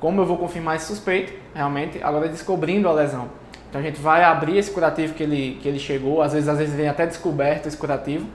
Como 0.00 0.20
eu 0.20 0.26
vou 0.26 0.36
confirmar 0.36 0.74
esse 0.74 0.86
suspeito? 0.86 1.32
Realmente, 1.54 2.02
agora 2.02 2.28
descobrindo 2.28 2.88
a 2.88 2.92
lesão. 2.92 3.28
Então 3.68 3.80
a 3.80 3.84
gente 3.84 4.00
vai 4.00 4.24
abrir 4.24 4.58
esse 4.58 4.72
curativo 4.72 5.14
que 5.14 5.22
ele, 5.22 5.58
que 5.62 5.68
ele 5.68 5.78
chegou, 5.78 6.20
às 6.20 6.32
vezes, 6.32 6.48
às 6.48 6.58
vezes 6.58 6.74
vem 6.74 6.88
até 6.88 7.06
descoberto 7.06 7.66
esse 7.66 7.76
curativo, 7.76 8.26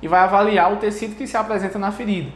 e 0.00 0.06
vai 0.06 0.20
avaliar 0.20 0.72
o 0.72 0.76
tecido 0.76 1.16
que 1.16 1.26
se 1.26 1.36
apresenta 1.36 1.76
na 1.78 1.90
ferida. 1.90 2.30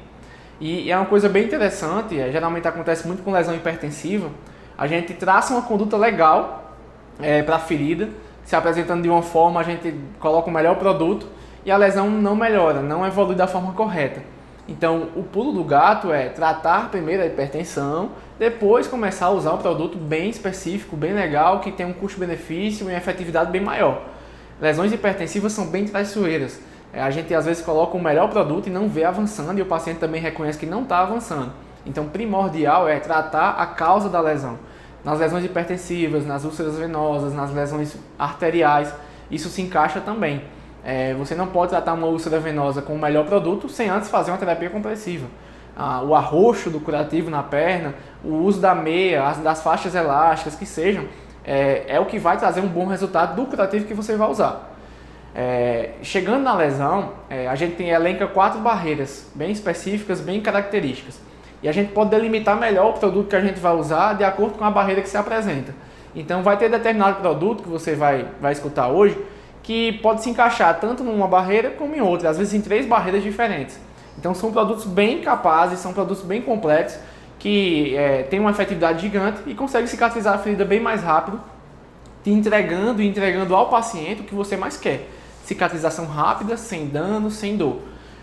E, 0.60 0.86
e 0.86 0.90
é 0.90 0.96
uma 0.96 1.06
coisa 1.06 1.28
bem 1.28 1.44
interessante, 1.44 2.18
é, 2.18 2.32
geralmente 2.32 2.66
acontece 2.66 3.06
muito 3.06 3.22
com 3.22 3.30
lesão 3.30 3.54
hipertensiva, 3.54 4.30
a 4.76 4.88
gente 4.88 5.14
traça 5.14 5.52
uma 5.52 5.62
conduta 5.62 5.96
legal 5.96 6.74
é, 7.20 7.42
para 7.42 7.56
a 7.56 7.60
ferida, 7.60 8.08
se 8.44 8.56
apresentando 8.56 9.02
de 9.02 9.08
uma 9.08 9.22
forma, 9.22 9.60
a 9.60 9.62
gente 9.62 9.94
coloca 10.18 10.50
o 10.50 10.52
melhor 10.52 10.76
produto, 10.76 11.28
e 11.68 11.70
a 11.70 11.76
lesão 11.76 12.08
não 12.08 12.34
melhora, 12.34 12.80
não 12.80 13.06
evolui 13.06 13.34
da 13.34 13.46
forma 13.46 13.74
correta. 13.74 14.22
Então, 14.66 15.08
o 15.14 15.22
pulo 15.22 15.52
do 15.52 15.62
gato 15.62 16.10
é 16.10 16.30
tratar 16.30 16.90
primeiro 16.90 17.22
a 17.22 17.26
hipertensão, 17.26 18.12
depois 18.38 18.86
começar 18.86 19.26
a 19.26 19.30
usar 19.32 19.52
um 19.52 19.58
produto 19.58 19.98
bem 19.98 20.30
específico, 20.30 20.96
bem 20.96 21.12
legal, 21.12 21.60
que 21.60 21.70
tem 21.70 21.84
um 21.84 21.92
custo-benefício 21.92 22.84
e 22.84 22.90
uma 22.90 22.96
efetividade 22.96 23.50
bem 23.50 23.60
maior. 23.60 24.00
Lesões 24.58 24.94
hipertensivas 24.94 25.52
são 25.52 25.66
bem 25.66 25.84
traiçoeiras. 25.84 26.58
É, 26.90 27.02
a 27.02 27.10
gente 27.10 27.34
às 27.34 27.44
vezes 27.44 27.62
coloca 27.62 27.98
o 27.98 28.02
melhor 28.02 28.30
produto 28.30 28.68
e 28.68 28.70
não 28.70 28.88
vê 28.88 29.04
avançando, 29.04 29.58
e 29.58 29.62
o 29.62 29.66
paciente 29.66 29.98
também 29.98 30.22
reconhece 30.22 30.58
que 30.58 30.64
não 30.64 30.84
está 30.84 31.00
avançando. 31.00 31.52
Então, 31.84 32.08
primordial 32.08 32.88
é 32.88 32.98
tratar 32.98 33.50
a 33.50 33.66
causa 33.66 34.08
da 34.08 34.22
lesão. 34.22 34.58
Nas 35.04 35.18
lesões 35.18 35.44
hipertensivas, 35.44 36.26
nas 36.26 36.46
úlceras 36.46 36.78
venosas, 36.78 37.34
nas 37.34 37.52
lesões 37.52 37.94
arteriais, 38.18 38.90
isso 39.30 39.50
se 39.50 39.60
encaixa 39.60 40.00
também. 40.00 40.42
É, 40.84 41.14
você 41.14 41.34
não 41.34 41.48
pode 41.48 41.70
tratar 41.70 41.92
uma 41.92 42.06
úlcera 42.06 42.38
venosa 42.38 42.80
com 42.80 42.94
o 42.94 42.98
melhor 42.98 43.26
produto 43.26 43.68
sem 43.68 43.88
antes 43.88 44.08
fazer 44.08 44.30
uma 44.30 44.38
terapia 44.38 44.70
compressiva. 44.70 45.26
Ah, 45.76 46.02
o 46.02 46.14
arroxo 46.14 46.70
do 46.70 46.80
curativo 46.80 47.30
na 47.30 47.42
perna, 47.42 47.94
o 48.24 48.34
uso 48.34 48.60
da 48.60 48.74
meia, 48.74 49.28
as, 49.28 49.38
das 49.38 49.62
faixas 49.62 49.94
elásticas, 49.94 50.54
que 50.54 50.66
sejam, 50.66 51.04
é, 51.44 51.84
é, 51.88 52.00
o 52.00 52.06
que 52.06 52.18
vai 52.18 52.36
trazer 52.36 52.60
um 52.60 52.66
bom 52.66 52.86
resultado 52.86 53.36
do 53.36 53.46
curativo 53.46 53.86
que 53.86 53.94
você 53.94 54.16
vai 54.16 54.28
usar. 54.28 54.74
É, 55.34 55.90
chegando 56.02 56.42
na 56.42 56.54
lesão, 56.54 57.12
é, 57.30 57.46
a 57.46 57.54
gente 57.54 57.76
tem, 57.76 57.90
elenca 57.90 58.26
quatro 58.26 58.58
barreiras 58.60 59.30
bem 59.34 59.52
específicas, 59.52 60.20
bem 60.20 60.40
características. 60.40 61.20
E 61.62 61.68
a 61.68 61.72
gente 61.72 61.92
pode 61.92 62.10
delimitar 62.10 62.56
melhor 62.56 62.90
o 62.90 62.92
produto 62.94 63.28
que 63.28 63.36
a 63.36 63.40
gente 63.40 63.60
vai 63.60 63.74
usar 63.74 64.14
de 64.14 64.24
acordo 64.24 64.58
com 64.58 64.64
a 64.64 64.70
barreira 64.70 65.00
que 65.00 65.08
se 65.08 65.16
apresenta. 65.16 65.72
Então 66.14 66.42
vai 66.42 66.56
ter 66.56 66.68
determinado 66.68 67.20
produto 67.20 67.62
que 67.62 67.68
você 67.68 67.94
vai, 67.94 68.26
vai 68.40 68.52
escutar 68.52 68.88
hoje 68.88 69.16
que 69.68 69.92
pode 69.98 70.22
se 70.22 70.30
encaixar 70.30 70.80
tanto 70.80 71.04
numa 71.04 71.28
barreira 71.28 71.68
como 71.68 71.94
em 71.94 72.00
outra, 72.00 72.30
às 72.30 72.38
vezes 72.38 72.54
em 72.54 72.60
três 72.62 72.86
barreiras 72.86 73.22
diferentes. 73.22 73.78
Então 74.16 74.34
são 74.34 74.50
produtos 74.50 74.86
bem 74.86 75.20
capazes, 75.20 75.78
são 75.78 75.92
produtos 75.92 76.24
bem 76.24 76.40
complexos 76.40 76.98
que 77.38 77.94
é, 77.94 78.22
têm 78.22 78.40
uma 78.40 78.50
efetividade 78.50 79.02
gigante 79.02 79.42
e 79.46 79.54
conseguem 79.54 79.86
cicatrizar 79.86 80.34
a 80.34 80.38
ferida 80.38 80.64
bem 80.64 80.80
mais 80.80 81.02
rápido, 81.02 81.38
te 82.24 82.30
entregando 82.30 83.02
e 83.02 83.06
entregando 83.06 83.54
ao 83.54 83.68
paciente 83.68 84.22
o 84.22 84.24
que 84.24 84.34
você 84.34 84.56
mais 84.56 84.78
quer. 84.78 85.06
Cicatrização 85.44 86.06
rápida, 86.06 86.56
sem 86.56 86.86
dano, 86.86 87.30
sem 87.30 87.54
dor. 87.54 87.82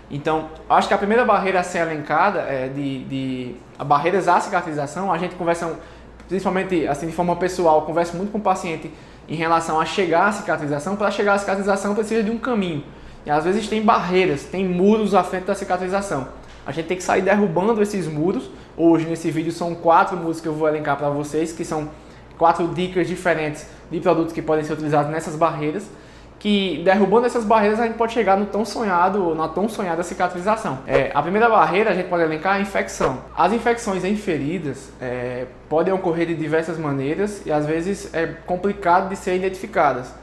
Então, 0.09 0.49
acho 0.67 0.87
que 0.87 0.95
a 0.95 0.97
primeira 0.97 1.23
barreira 1.23 1.59
a 1.59 1.63
ser 1.63 1.77
elencada 1.77 2.39
é 2.39 2.69
de, 2.69 3.03
de 3.03 3.55
barreiras 3.85 4.27
à 4.27 4.39
cicatrização. 4.39 5.13
A 5.13 5.19
gente 5.19 5.35
conversa, 5.35 5.77
principalmente 6.27 6.87
assim 6.87 7.05
de 7.05 7.13
forma 7.13 7.35
pessoal, 7.35 7.83
conversa 7.83 8.17
muito 8.17 8.31
com 8.31 8.39
o 8.39 8.41
paciente 8.41 8.91
em 9.27 9.35
relação 9.35 9.79
a 9.79 9.85
chegar 9.85 10.27
à 10.27 10.31
cicatrização. 10.31 10.95
Para 10.95 11.11
chegar 11.11 11.33
à 11.33 11.37
cicatrização 11.37 11.95
precisa 11.95 12.23
de 12.23 12.31
um 12.31 12.37
caminho. 12.37 12.83
E 13.25 13.29
às 13.29 13.43
vezes 13.43 13.67
tem 13.67 13.81
barreiras, 13.81 14.43
tem 14.43 14.67
muros 14.67 15.15
à 15.15 15.23
frente 15.23 15.45
da 15.45 15.55
cicatrização. 15.55 16.27
A 16.65 16.71
gente 16.71 16.87
tem 16.87 16.97
que 16.97 17.03
sair 17.03 17.21
derrubando 17.21 17.81
esses 17.81 18.07
muros. 18.07 18.49
Hoje 18.77 19.05
nesse 19.05 19.31
vídeo 19.31 19.51
são 19.51 19.73
quatro 19.73 20.17
muros 20.17 20.39
que 20.39 20.47
eu 20.47 20.53
vou 20.53 20.67
elencar 20.67 20.97
para 20.97 21.09
vocês, 21.09 21.51
que 21.51 21.63
são 21.65 21.89
quatro 22.37 22.67
dicas 22.67 23.07
diferentes 23.07 23.67
de 23.89 23.99
produtos 23.99 24.33
que 24.33 24.41
podem 24.41 24.63
ser 24.63 24.73
utilizados 24.73 25.11
nessas 25.11 25.35
barreiras 25.35 25.87
que 26.45 26.79
derrubando 26.85 27.25
essas 27.25 27.43
barreiras 27.43 27.79
a 27.79 27.87
gente 27.87 27.95
pode 27.95 28.13
chegar 28.13 28.37
no 28.37 28.45
tão 28.45 28.63
sonhado, 28.63 29.33
na 29.33 29.47
tão 29.47 29.67
sonhada 29.67 30.03
cicatrização. 30.03 30.77
É, 30.85 31.09
a 31.11 31.19
primeira 31.19 31.49
barreira 31.49 31.89
a 31.89 31.93
gente 31.95 32.07
pode 32.07 32.21
elencar 32.21 32.57
a 32.57 32.59
infecção. 32.59 33.17
As 33.35 33.51
infecções 33.51 34.05
em 34.05 34.15
feridas 34.15 34.91
é, 35.01 35.47
podem 35.67 35.91
ocorrer 35.91 36.27
de 36.27 36.35
diversas 36.35 36.77
maneiras 36.77 37.43
e 37.47 37.51
às 37.51 37.65
vezes 37.65 38.13
é 38.13 38.27
complicado 38.45 39.09
de 39.09 39.15
ser 39.15 39.35
identificadas. 39.35 40.13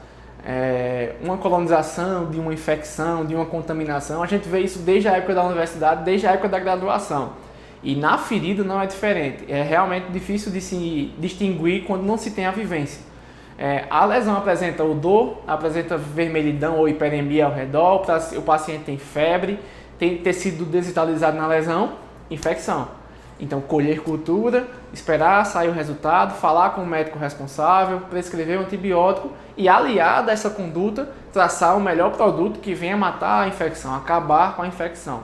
É, 0.47 1.15
uma 1.21 1.37
colonização 1.37 2.31
de 2.31 2.39
uma 2.39 2.53
infecção, 2.53 3.25
de 3.25 3.35
uma 3.35 3.45
contaminação, 3.45 4.23
a 4.23 4.25
gente 4.25 4.47
vê 4.47 4.61
isso 4.61 4.79
desde 4.79 5.09
a 5.09 5.17
época 5.17 5.35
da 5.35 5.43
universidade, 5.43 6.05
desde 6.05 6.25
a 6.25 6.31
época 6.31 6.47
da 6.47 6.57
graduação. 6.57 7.33
E 7.83 7.97
na 7.97 8.17
ferida 8.17 8.63
não 8.63 8.81
é 8.81 8.85
diferente. 8.85 9.43
É 9.49 9.61
realmente 9.61 10.09
difícil 10.09 10.53
de 10.53 10.61
se 10.61 11.13
distinguir 11.17 11.83
quando 11.83 12.03
não 12.03 12.17
se 12.17 12.31
tem 12.31 12.45
a 12.45 12.51
vivência. 12.51 13.11
É, 13.57 13.85
a 13.89 14.03
lesão 14.05 14.35
apresenta 14.35 14.83
odor, 14.83 15.37
apresenta 15.47 15.97
vermelhidão 15.97 16.77
ou 16.77 16.89
hiperemia 16.89 17.45
ao 17.45 17.53
redor, 17.53 18.03
o 18.35 18.41
paciente 18.41 18.83
tem 18.83 18.97
febre, 18.97 19.59
tem 19.99 20.17
tecido 20.17 20.65
desvitalizado 20.65 21.37
na 21.37 21.47
lesão, 21.47 21.93
infecção. 22.29 22.87
Então, 23.39 23.59
colher 23.61 24.01
cultura, 24.01 24.67
esperar 24.93 25.45
sair 25.45 25.67
o 25.67 25.73
resultado, 25.73 26.33
falar 26.35 26.71
com 26.71 26.81
o 26.81 26.87
médico 26.87 27.17
responsável, 27.17 27.99
prescrever 28.09 28.59
um 28.59 28.63
antibiótico 28.63 29.31
e, 29.57 29.67
aliado 29.67 30.29
a 30.29 30.33
essa 30.33 30.49
conduta, 30.49 31.09
traçar 31.31 31.75
o 31.75 31.81
melhor 31.81 32.11
produto 32.11 32.59
que 32.59 32.73
venha 32.73 32.95
matar 32.95 33.43
a 33.43 33.47
infecção, 33.47 33.93
acabar 33.95 34.55
com 34.55 34.61
a 34.61 34.67
infecção. 34.67 35.23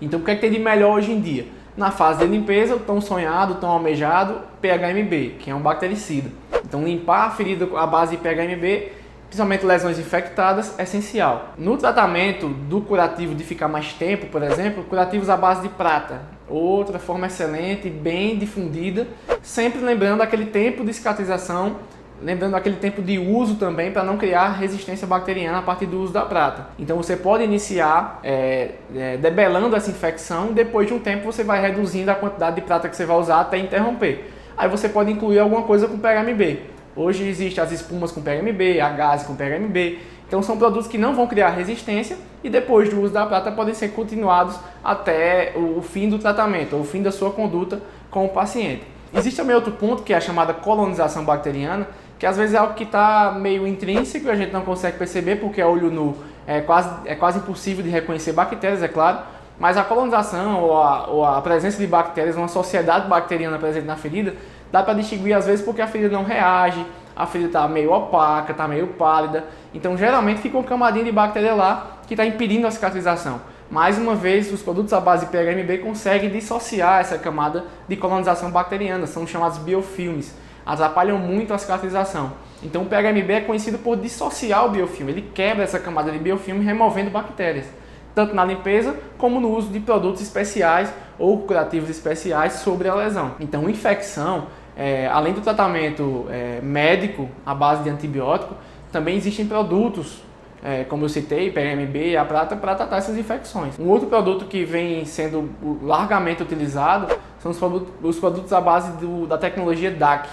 Então, 0.00 0.20
o 0.20 0.22
que, 0.24 0.32
é 0.32 0.34
que 0.34 0.40
tem 0.40 0.50
de 0.50 0.58
melhor 0.58 0.96
hoje 0.96 1.12
em 1.12 1.20
dia? 1.20 1.46
Na 1.76 1.90
fase 1.90 2.20
de 2.20 2.26
limpeza, 2.26 2.76
o 2.76 2.78
tão 2.78 3.00
sonhado, 3.00 3.56
tão 3.56 3.68
almejado 3.68 4.40
PHMB, 4.62 5.38
que 5.40 5.50
é 5.50 5.54
um 5.54 5.60
bactericida. 5.60 6.30
Então, 6.64 6.84
limpar 6.84 7.26
a 7.26 7.30
ferida 7.30 7.68
à 7.76 7.84
base 7.84 8.16
de 8.16 8.22
PHMB, 8.22 8.92
principalmente 9.26 9.66
lesões 9.66 9.98
infectadas, 9.98 10.78
é 10.78 10.84
essencial. 10.84 11.54
No 11.58 11.76
tratamento 11.76 12.46
do 12.46 12.80
curativo 12.80 13.34
de 13.34 13.42
ficar 13.42 13.66
mais 13.66 13.92
tempo, 13.92 14.26
por 14.26 14.40
exemplo, 14.44 14.84
curativos 14.84 15.28
à 15.28 15.36
base 15.36 15.62
de 15.62 15.68
prata, 15.68 16.22
outra 16.48 17.00
forma 17.00 17.26
excelente, 17.26 17.90
bem 17.90 18.38
difundida, 18.38 19.08
sempre 19.42 19.80
lembrando 19.80 20.20
aquele 20.20 20.46
tempo 20.46 20.84
de 20.84 20.94
cicatrização 20.94 21.76
lembrando 22.24 22.56
aquele 22.56 22.76
tempo 22.76 23.02
de 23.02 23.18
uso 23.18 23.56
também 23.56 23.92
para 23.92 24.02
não 24.02 24.16
criar 24.16 24.48
resistência 24.52 25.06
bacteriana 25.06 25.58
a 25.58 25.62
partir 25.62 25.84
do 25.84 26.00
uso 26.00 26.12
da 26.12 26.22
prata. 26.22 26.68
Então 26.78 26.96
você 26.96 27.16
pode 27.16 27.44
iniciar 27.44 28.18
é, 28.24 28.70
é, 28.96 29.16
debelando 29.18 29.76
essa 29.76 29.90
infecção, 29.90 30.52
depois 30.52 30.86
de 30.86 30.94
um 30.94 30.98
tempo 30.98 31.30
você 31.30 31.44
vai 31.44 31.60
reduzindo 31.60 32.10
a 32.10 32.14
quantidade 32.14 32.56
de 32.56 32.62
prata 32.62 32.88
que 32.88 32.96
você 32.96 33.04
vai 33.04 33.18
usar 33.18 33.40
até 33.40 33.58
interromper. 33.58 34.30
Aí 34.56 34.68
você 34.68 34.88
pode 34.88 35.12
incluir 35.12 35.38
alguma 35.38 35.62
coisa 35.62 35.86
com 35.86 35.98
PHMB. 35.98 36.60
Hoje 36.96 37.28
existem 37.28 37.62
as 37.62 37.70
espumas 37.72 38.10
com 38.10 38.22
PHMB, 38.22 38.80
a 38.80 38.88
gás 38.88 39.24
com 39.24 39.36
PHMB. 39.36 39.98
Então 40.26 40.42
são 40.42 40.56
produtos 40.56 40.88
que 40.88 40.96
não 40.96 41.14
vão 41.14 41.26
criar 41.26 41.50
resistência 41.50 42.16
e 42.42 42.48
depois 42.48 42.88
do 42.88 43.02
uso 43.02 43.12
da 43.12 43.26
prata 43.26 43.52
podem 43.52 43.74
ser 43.74 43.88
continuados 43.88 44.58
até 44.82 45.52
o 45.56 45.82
fim 45.82 46.08
do 46.08 46.18
tratamento, 46.18 46.74
ou 46.74 46.82
o 46.82 46.84
fim 46.84 47.02
da 47.02 47.12
sua 47.12 47.30
conduta 47.30 47.82
com 48.10 48.24
o 48.24 48.28
paciente. 48.30 48.94
Existe 49.16 49.36
também 49.36 49.54
outro 49.54 49.72
ponto 49.72 50.02
que 50.02 50.12
é 50.12 50.16
a 50.16 50.20
chamada 50.20 50.52
colonização 50.52 51.24
bacteriana, 51.24 51.86
que 52.18 52.26
às 52.26 52.36
vezes 52.36 52.54
é 52.54 52.58
algo 52.58 52.74
que 52.74 52.84
está 52.84 53.32
meio 53.36 53.66
intrínseco 53.66 54.26
e 54.26 54.30
a 54.30 54.34
gente 54.34 54.52
não 54.52 54.62
consegue 54.62 54.98
perceber 54.98 55.36
porque 55.36 55.60
a 55.60 55.68
olho 55.68 55.90
nu. 55.90 56.16
É 56.46 56.60
quase, 56.60 56.90
é 57.06 57.14
quase 57.14 57.38
impossível 57.38 57.82
de 57.82 57.88
reconhecer 57.88 58.32
bactérias, 58.32 58.82
é 58.82 58.88
claro, 58.88 59.18
mas 59.58 59.76
a 59.76 59.84
colonização 59.84 60.62
ou 60.62 60.76
a, 60.76 61.06
ou 61.06 61.24
a 61.24 61.40
presença 61.40 61.78
de 61.78 61.86
bactérias, 61.86 62.36
uma 62.36 62.48
sociedade 62.48 63.08
bacteriana 63.08 63.58
presente 63.58 63.86
na 63.86 63.96
ferida, 63.96 64.34
dá 64.70 64.82
para 64.82 64.94
distinguir 64.94 65.34
às 65.34 65.46
vezes 65.46 65.64
porque 65.64 65.80
a 65.80 65.86
ferida 65.86 66.10
não 66.10 66.24
reage, 66.24 66.84
a 67.16 67.26
ferida 67.26 67.48
está 67.48 67.68
meio 67.68 67.92
opaca, 67.92 68.52
está 68.52 68.68
meio 68.68 68.88
pálida, 68.88 69.44
então 69.72 69.96
geralmente 69.96 70.40
fica 70.40 70.56
uma 70.56 70.64
camadinha 70.64 71.04
de 71.04 71.12
bactéria 71.12 71.54
lá 71.54 71.98
que 72.06 72.14
está 72.14 72.26
impedindo 72.26 72.66
a 72.66 72.70
cicatrização. 72.70 73.40
Mais 73.70 73.96
uma 73.96 74.14
vez, 74.14 74.52
os 74.52 74.62
produtos 74.62 74.92
à 74.92 75.00
base 75.00 75.26
de 75.26 75.32
PHMB 75.32 75.78
conseguem 75.82 76.28
dissociar 76.28 77.00
essa 77.00 77.16
camada 77.16 77.64
de 77.88 77.96
colonização 77.96 78.50
bacteriana, 78.50 79.06
são 79.06 79.26
chamados 79.26 79.58
biofilmes 79.58 80.34
atrapalham 80.64 81.18
muito 81.18 81.52
a 81.52 81.58
cicatrização. 81.58 82.32
Então 82.62 82.82
o 82.82 82.86
PHMB 82.86 83.30
é 83.30 83.40
conhecido 83.40 83.78
por 83.78 83.96
dissociar 83.96 84.64
o 84.66 84.70
biofilme, 84.70 85.12
ele 85.12 85.30
quebra 85.34 85.64
essa 85.64 85.78
camada 85.78 86.10
de 86.10 86.18
biofilme 86.18 86.64
removendo 86.64 87.10
bactérias, 87.10 87.66
tanto 88.14 88.34
na 88.34 88.44
limpeza 88.44 88.96
como 89.18 89.40
no 89.40 89.50
uso 89.50 89.68
de 89.68 89.80
produtos 89.80 90.22
especiais 90.22 90.92
ou 91.18 91.38
curativos 91.42 91.90
especiais 91.90 92.54
sobre 92.54 92.88
a 92.88 92.94
lesão. 92.94 93.32
Então 93.38 93.68
infecção, 93.68 94.46
é, 94.76 95.06
além 95.08 95.34
do 95.34 95.40
tratamento 95.40 96.26
é, 96.30 96.60
médico 96.62 97.28
à 97.44 97.54
base 97.54 97.82
de 97.82 97.90
antibiótico, 97.90 98.54
também 98.90 99.16
existem 99.16 99.46
produtos 99.46 100.22
é, 100.64 100.82
como 100.84 101.04
eu 101.04 101.10
citei, 101.10 101.50
PMB 101.50 102.12
e 102.12 102.16
a 102.16 102.24
prata, 102.24 102.56
para 102.56 102.74
tratar 102.74 102.96
essas 102.96 103.18
infecções. 103.18 103.78
Um 103.78 103.86
outro 103.88 104.08
produto 104.08 104.46
que 104.46 104.64
vem 104.64 105.04
sendo 105.04 105.50
largamente 105.82 106.42
utilizado 106.42 107.14
são 107.38 107.50
os 107.50 107.58
produtos, 107.58 107.92
os 108.02 108.18
produtos 108.18 108.50
à 108.50 108.62
base 108.62 108.92
do, 108.92 109.26
da 109.26 109.36
tecnologia 109.36 109.90
DAC, 109.90 110.26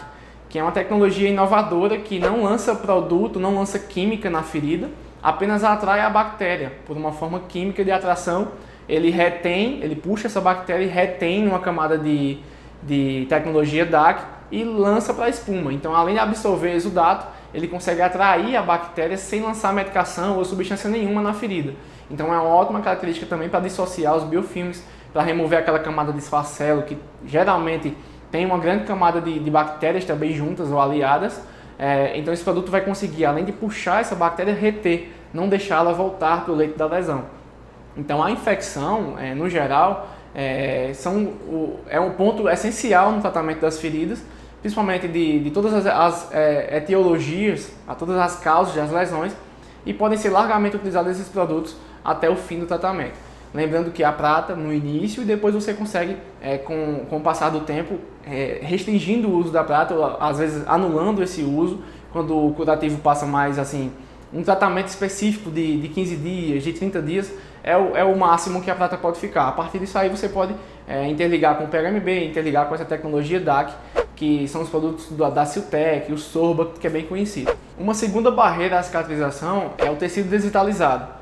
que 0.52 0.60
é 0.60 0.62
uma 0.62 0.74
tecnologia 0.74 1.30
inovadora 1.30 1.98
que 1.98 2.20
não 2.20 2.44
lança 2.44 2.76
produto, 2.76 3.40
não 3.40 3.56
lança 3.56 3.80
química 3.80 4.30
na 4.30 4.44
ferida, 4.44 4.90
apenas 5.24 5.64
atrai 5.64 6.02
a 6.02 6.10
bactéria 6.10 6.74
por 6.86 6.98
uma 6.98 7.14
forma 7.14 7.40
química 7.48 7.86
de 7.86 7.90
atração. 7.90 8.50
Ele 8.88 9.10
retém, 9.10 9.80
ele 9.82 9.96
puxa 9.96 10.28
essa 10.28 10.42
bactéria 10.42 10.84
e 10.84 10.90
retém 10.90 11.42
numa 11.42 11.60
camada 11.60 11.98
de, 11.98 12.38
de 12.84 13.26
tecnologia 13.30 13.86
DAC 13.86 14.26
e 14.52 14.66
lança 14.66 15.14
para 15.14 15.28
a 15.28 15.30
espuma. 15.30 15.72
Então, 15.72 15.96
além 15.96 16.16
de 16.16 16.20
absorver 16.20 16.74
exudato, 16.74 17.28
ele 17.54 17.70
consegue 17.70 18.02
atrair 18.02 18.58
a 18.58 18.62
bactéria 18.62 19.18
sem 19.18 19.42
lançar 19.42 19.74
medicação 19.74 20.38
ou 20.38 20.44
substância 20.44 20.90
nenhuma 20.90 21.22
na 21.22 21.34
ferida. 21.34 21.74
Então, 22.10 22.28
é 22.28 22.38
uma 22.38 22.44
ótima 22.44 22.82
característica 22.82 23.26
também 23.26 23.48
para 23.48 23.62
dissociar 23.62 24.18
os 24.18 24.26
biofilmes, 24.26 24.84
para 25.14 25.24
remover 25.24 25.60
aquela 25.60 25.80
camada 25.80 26.12
de 26.12 26.20
esfacelo 26.20 26.84
que 26.84 26.98
geralmente 27.26 27.96
tem 28.32 28.46
uma 28.46 28.58
grande 28.58 28.86
camada 28.86 29.20
de, 29.20 29.40
de 29.40 29.52
bactérias 29.52 30.06
também 30.06 30.34
juntas 30.34 30.72
ou 30.72 30.80
aliadas. 30.80 31.42
É, 31.78 32.18
então 32.18 32.34
esse 32.34 32.44
produto 32.44 32.72
vai 32.72 32.82
conseguir, 32.82 33.26
além 33.26 33.44
de 33.44 33.52
puxar 33.52 34.02
essa 34.02 34.16
bactéria, 34.16 34.54
reter, 34.54 35.12
não 35.34 35.50
deixá-la 35.50 35.92
voltar 35.92 36.46
para 36.46 36.54
o 36.54 36.56
leito 36.56 36.78
da 36.78 36.86
lesão. 36.86 37.26
Então 37.98 38.24
a 38.24 38.32
infecção, 38.32 39.16
é, 39.20 39.34
no 39.34 39.50
geral, 39.50 40.08
é, 40.34 40.92
são, 40.94 41.24
o, 41.24 41.80
é 41.90 42.00
um 42.00 42.12
ponto 42.12 42.48
essencial 42.48 43.12
no 43.12 43.20
tratamento 43.20 43.60
das 43.60 43.80
feridas, 43.80 44.24
principalmente 44.62 45.08
de, 45.08 45.40
de 45.40 45.52
todas 45.52 45.74
as, 45.74 45.86
as 45.86 46.34
é, 46.34 46.78
etiologias, 46.78 47.72
a 47.88 47.96
todas 47.96 48.18
as 48.18 48.40
causas 48.40 48.76
das 48.76 48.92
lesões, 48.92 49.36
e 49.86 49.94
podem 49.94 50.18
ser 50.18 50.30
largamente 50.30 50.76
utilizados 50.76 51.12
esses 51.12 51.28
produtos 51.28 51.76
até 52.06 52.30
o 52.30 52.36
fim 52.36 52.60
do 52.60 52.66
tratamento. 52.66 53.31
Lembrando 53.54 53.92
que 53.92 54.04
a 54.04 54.12
prata 54.12 54.56
no 54.56 54.74
início 54.74 55.24
e 55.24 55.26
depois 55.26 55.54
você 55.54 55.74
consegue, 55.74 56.16
é, 56.42 56.58
com, 56.58 57.06
com 57.10 57.18
o 57.18 57.22
passar 57.22 57.50
do 57.50 57.62
tempo, 57.62 58.00
é, 58.26 58.60
restringindo 58.62 59.28
o 59.28 59.38
uso 59.38 59.52
da 59.52 59.64
prata, 59.64 59.94
às 60.20 60.40
vezes 60.40 60.64
anulando 60.68 61.22
esse 61.22 61.42
uso, 61.42 61.82
quando 62.14 62.38
o 62.38 62.54
curativo 62.54 62.98
passa 63.00 63.26
mais 63.26 63.58
assim 63.58 63.92
Um 64.34 64.44
tratamento 64.44 64.88
específico 64.88 65.50
de, 65.52 65.82
de 65.82 65.90
15 65.90 66.16
dias, 66.16 66.64
de 66.64 66.72
30 66.72 67.02
dias, 67.02 67.34
é 67.62 67.76
o, 67.76 67.98
é 67.98 68.04
o 68.04 68.18
máximo 68.18 68.62
que 68.62 68.72
a 68.72 68.76
prata 68.76 68.98
pode 68.98 69.20
ficar. 69.20 69.50
A 69.50 69.52
partir 69.52 69.80
disso 69.80 69.98
aí 69.98 70.08
você 70.08 70.30
pode 70.30 70.56
é, 70.88 71.08
interligar 71.08 71.58
com 71.58 71.66
o 71.66 71.68
PHMB, 71.68 72.26
interligar 72.26 72.68
com 72.68 72.76
essa 72.76 72.86
tecnologia 72.86 73.40
DAC, 73.42 73.74
que 74.16 74.48
são 74.48 74.62
os 74.62 74.70
produtos 74.70 75.12
da, 75.12 75.30
da 75.30 75.46
Siltec, 75.46 76.12
o 76.14 76.18
Sorba, 76.18 76.72
que 76.80 76.88
é 76.88 76.90
bem 76.90 77.06
conhecido. 77.06 77.52
Uma 77.78 77.94
segunda 77.94 78.32
barreira 78.32 78.80
à 78.80 78.84
cicatrização 78.84 79.72
é 79.78 79.90
o 79.92 79.96
tecido 79.98 80.30
desvitalizado. 80.30 81.21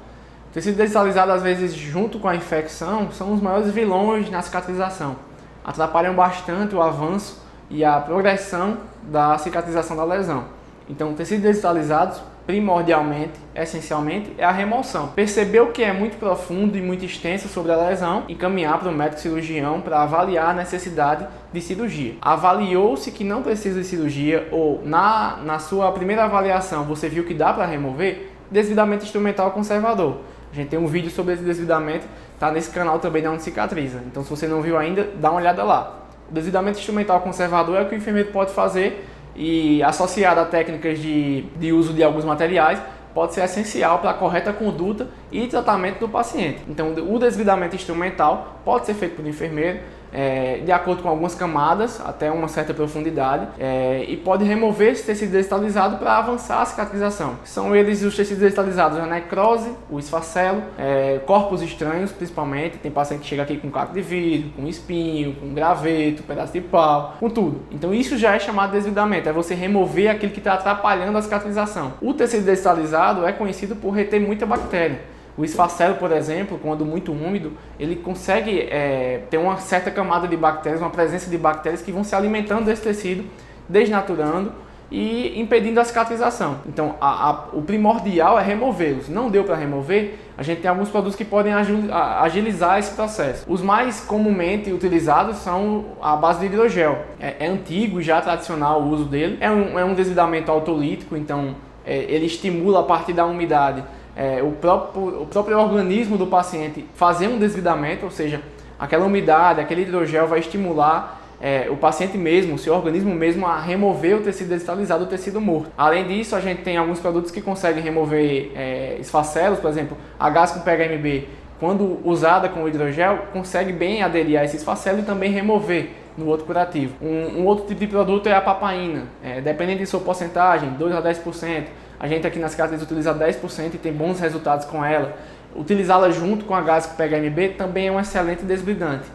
O 0.50 0.52
tecido 0.52 0.78
desvitalizado, 0.78 1.32
às 1.32 1.44
vezes, 1.44 1.74
junto 1.74 2.18
com 2.18 2.28
a 2.28 2.36
infecção, 2.36 3.12
são 3.12 3.32
os 3.32 3.40
maiores 3.40 3.72
vilões 3.72 4.32
na 4.32 4.42
cicatrização. 4.42 5.16
Atrapalham 5.64 6.16
bastante 6.16 6.74
o 6.74 6.82
avanço 6.82 7.40
e 7.70 7.86
a 7.86 8.00
progressão 8.00 8.78
da 9.04 9.38
cicatrização 9.38 9.96
da 9.96 10.04
lesão. 10.04 10.46
Então, 10.90 11.14
tecidos 11.14 11.44
desvitalizados 11.44 12.20
primordialmente, 12.48 13.34
essencialmente, 13.54 14.34
é 14.36 14.44
a 14.44 14.50
remoção. 14.50 15.10
Perceber 15.10 15.60
o 15.60 15.68
que 15.68 15.84
é 15.84 15.94
muito 15.94 16.18
profundo 16.18 16.76
e 16.76 16.82
muito 16.82 17.06
extenso 17.06 17.48
sobre 17.48 17.72
a 17.72 17.78
lesão, 17.78 18.24
encaminhar 18.28 18.80
para 18.80 18.90
o 18.90 18.92
médico 18.92 19.22
cirurgião 19.22 19.82
para 19.82 20.02
avaliar 20.02 20.50
a 20.50 20.54
necessidade 20.54 21.28
de 21.54 21.62
cirurgia. 21.62 22.16
Avaliou-se 22.20 23.12
que 23.12 23.24
não 23.24 23.44
precisa 23.44 23.82
de 23.82 23.86
cirurgia 23.86 24.48
ou 24.52 24.82
na, 24.84 25.38
na 25.44 25.60
sua 25.60 25.92
primeira 25.92 26.24
avaliação 26.24 26.86
você 26.86 27.08
viu 27.08 27.24
que 27.24 27.36
dá 27.36 27.54
para 27.54 27.68
remover, 27.68 28.32
desvidamento 28.50 29.06
instrumental 29.06 29.52
conservador. 29.52 30.18
A 30.52 30.56
gente 30.56 30.70
tem 30.70 30.80
um 30.80 30.88
vídeo 30.88 31.12
sobre 31.12 31.34
esse 31.34 31.44
desvidamento, 31.44 32.06
tá 32.40 32.52
nesse 32.52 32.72
canal 32.72 33.00
também 33.00 33.22
da 33.22 33.32
Onde 33.32 33.44
Cicatriza. 33.44 34.02
Então 34.08 34.24
se 34.24 34.30
você 34.30 34.48
não 34.48 34.62
viu 34.62 34.78
ainda, 34.78 35.08
dá 35.20 35.30
uma 35.30 35.40
olhada 35.40 35.64
lá. 35.64 36.08
O 36.30 36.34
desvidamento 36.34 36.80
instrumental 36.80 37.22
conservador 37.22 37.78
é 37.78 37.82
o 37.82 37.86
que 37.88 37.96
o 37.96 37.98
enfermeiro 37.98 38.32
pode 38.32 38.52
fazer 38.52 39.06
e 39.36 39.82
associado 39.84 40.40
a 40.40 40.46
técnicas 40.46 41.00
de, 41.00 41.44
de 41.56 41.72
uso 41.72 41.94
de 41.94 42.04
alguns 42.04 42.26
materiais, 42.26 42.82
pode 43.14 43.34
ser 43.34 43.44
essencial 43.44 44.00
para 44.00 44.12
a 44.12 44.14
correta 44.14 44.52
conduta 44.54 45.08
e 45.32 45.48
tratamento 45.48 46.00
do 46.00 46.10
paciente. 46.10 46.62
Então, 46.68 46.94
o 46.94 47.18
desvidamento 47.18 47.76
instrumental 47.76 48.60
pode 48.64 48.86
ser 48.86 48.94
feito 48.94 49.16
por 49.16 49.26
um 49.26 49.28
enfermeiro, 49.28 49.80
é, 50.14 50.60
de 50.66 50.72
acordo 50.72 51.04
com 51.04 51.10
algumas 51.10 51.36
camadas, 51.36 52.02
até 52.06 52.32
uma 52.32 52.48
certa 52.48 52.74
profundidade, 52.74 53.48
é, 53.60 54.06
e 54.08 54.18
pode 54.18 54.44
remover 54.44 54.92
esse 54.92 55.04
tecido 55.04 55.32
desestabilizado 55.32 55.98
para 55.98 56.18
avançar 56.18 56.62
a 56.62 56.66
cicatrização. 56.66 57.38
São 57.44 57.76
eles 57.76 58.04
os 58.04 58.16
tecidos 58.16 58.42
desestabilizados, 58.42 58.98
a 58.98 59.06
necrose, 59.06 59.70
o 59.90 60.00
esfacelo, 60.00 60.64
é, 60.78 61.20
corpos 61.26 61.62
estranhos 61.62 62.12
principalmente, 62.12 62.78
tem 62.78 62.92
paciente 62.92 63.22
que 63.22 63.28
chega 63.28 63.44
aqui 63.44 63.58
com 63.58 63.70
caco 63.70 63.94
de 63.94 64.02
vidro, 64.02 64.52
com 64.56 64.68
espinho, 64.68 65.34
com 65.36 65.54
graveto, 65.54 66.24
pedaço 66.24 66.54
de 66.54 66.62
pau, 66.62 67.16
com 67.20 67.30
tudo. 67.30 67.62
Então 67.72 67.94
isso 67.94 68.18
já 68.18 68.36
é 68.36 68.40
chamado 68.40 68.72
de 68.72 68.78
desvidamento, 68.78 69.30
é 69.30 69.34
você 69.34 69.54
remover 69.54 70.10
aquilo 70.10 70.32
que 70.32 70.40
está 70.40 70.54
atrapalhando 70.54 71.18
a 71.18 71.22
cicatrização. 71.22 71.94
O 72.02 72.14
tecido 72.14 72.46
desestabilizado 72.46 73.26
é 73.26 73.32
conhecido 73.32 73.76
por 73.76 73.92
reter 73.92 74.20
muita 74.20 74.46
bactéria. 74.46 75.19
O 75.40 75.46
esfacelo, 75.46 75.96
por 75.96 76.12
exemplo, 76.12 76.60
quando 76.62 76.86
muito 76.86 77.14
úmido, 77.14 77.54
ele 77.80 77.96
consegue 77.96 78.60
é, 78.60 79.22
ter 79.30 79.38
uma 79.38 79.56
certa 79.56 79.90
camada 79.90 80.28
de 80.28 80.36
bactérias, 80.36 80.82
uma 80.82 80.90
presença 80.90 81.30
de 81.30 81.38
bactérias 81.38 81.82
que 81.82 81.94
vão 81.94 82.04
se 82.04 82.14
alimentando 82.14 82.66
desse 82.66 82.82
tecido, 82.82 83.24
desnaturando 83.70 84.52
e 84.92 85.40
impedindo 85.40 85.80
a 85.80 85.86
cicatrização. 85.86 86.58
Então, 86.68 86.96
a, 87.00 87.30
a, 87.30 87.32
o 87.54 87.62
primordial 87.62 88.38
é 88.38 88.44
removê-los. 88.44 89.08
Não 89.08 89.30
deu 89.30 89.46
para 89.46 89.56
remover, 89.56 90.16
a 90.38 90.44
gente 90.44 90.60
tem 90.60 90.70
alguns 90.70 90.90
produtos 90.90 91.16
que 91.16 91.24
podem 91.24 91.54
agilizar 91.54 92.78
esse 92.78 92.92
processo. 92.94 93.46
Os 93.48 93.62
mais 93.62 94.02
comumente 94.02 94.74
utilizados 94.74 95.38
são 95.38 95.86
a 96.02 96.18
base 96.18 96.42
de 96.42 96.48
hidrogel. 96.48 96.98
É, 97.18 97.46
é 97.46 97.48
antigo, 97.48 98.02
já 98.02 98.20
tradicional 98.20 98.82
o 98.82 98.90
uso 98.90 99.06
dele. 99.06 99.38
É 99.40 99.50
um, 99.50 99.80
é 99.80 99.86
um 99.86 99.94
desvidamento 99.94 100.52
autolítico, 100.52 101.16
então 101.16 101.56
é, 101.86 102.00
ele 102.10 102.26
estimula 102.26 102.82
a 102.82 102.84
partir 102.84 103.14
da 103.14 103.26
umidade 103.26 103.86
é, 104.20 104.44
o, 104.44 104.52
próprio, 104.52 105.22
o 105.22 105.26
próprio 105.26 105.58
organismo 105.58 106.18
do 106.18 106.28
paciente 106.28 106.86
fazer 106.94 107.30
um 107.30 107.40
desvidamento, 107.40 108.04
ou 108.04 108.12
seja, 108.12 108.42
aquela 108.78 109.06
umidade, 109.06 109.62
aquele 109.62 109.84
hidrogel 109.84 110.28
vai 110.28 110.40
estimular 110.40 111.22
é, 111.40 111.70
o 111.70 111.78
paciente 111.78 112.18
mesmo, 112.18 112.56
o 112.56 112.58
seu 112.58 112.74
organismo 112.74 113.16
mesmo, 113.16 113.48
a 113.48 113.58
remover 113.58 114.18
o 114.18 114.22
tecido 114.22 114.50
desestabilizado, 114.50 115.06
o 115.06 115.08
tecido 115.08 115.40
morto. 115.40 115.72
Além 115.78 116.06
disso, 116.06 116.36
a 116.36 116.42
gente 116.42 116.64
tem 116.64 116.76
alguns 116.76 117.00
produtos 117.00 117.32
que 117.32 117.40
conseguem 117.40 117.82
remover 117.82 118.52
é, 118.56 118.98
esfacelos, 119.00 119.58
por 119.58 119.70
exemplo, 119.70 119.96
a 120.20 120.30
gás 120.30 120.52
com 120.52 120.60
PHMB, 120.60 121.30
quando 121.58 122.00
usada 122.04 122.50
com 122.50 122.68
hidrogel, 122.68 123.20
consegue 123.32 123.72
bem 123.72 124.04
aderir 124.04 124.38
a 124.38 124.44
esse 124.44 124.58
esfacelo 124.58 125.00
e 125.00 125.04
também 125.04 125.32
remover 125.32 125.92
no 126.18 126.28
outro 126.28 126.46
curativo. 126.46 126.94
Um, 127.02 127.40
um 127.40 127.46
outro 127.46 127.66
tipo 127.66 127.80
de 127.80 127.88
produto 127.88 128.28
é 128.28 128.34
a 128.34 128.42
papaina, 128.42 129.04
é, 129.24 129.40
dependendo 129.40 129.80
de 129.80 129.86
sua 129.86 130.02
porcentagem, 130.02 130.72
2 130.72 130.94
a 130.94 131.02
10%. 131.02 131.64
A 132.00 132.08
gente 132.08 132.26
aqui 132.26 132.40
nas 132.40 132.56
cartas 132.56 132.82
utiliza 132.82 133.14
10% 133.14 133.74
e 133.74 133.78
tem 133.78 133.92
bons 133.92 134.20
resultados 134.20 134.66
com 134.66 134.84
ela. 134.84 135.18
Utilizá-la 135.56 136.10
junto 136.12 136.46
com 136.46 136.56
a 136.56 136.62
gás 136.62 136.86
que 136.86 136.96
pega 136.96 137.18
MB 137.18 137.56
também 137.58 137.88
é 137.88 137.92
um 137.92 138.00
excelente 138.00 138.44
desbridante. 138.44 139.06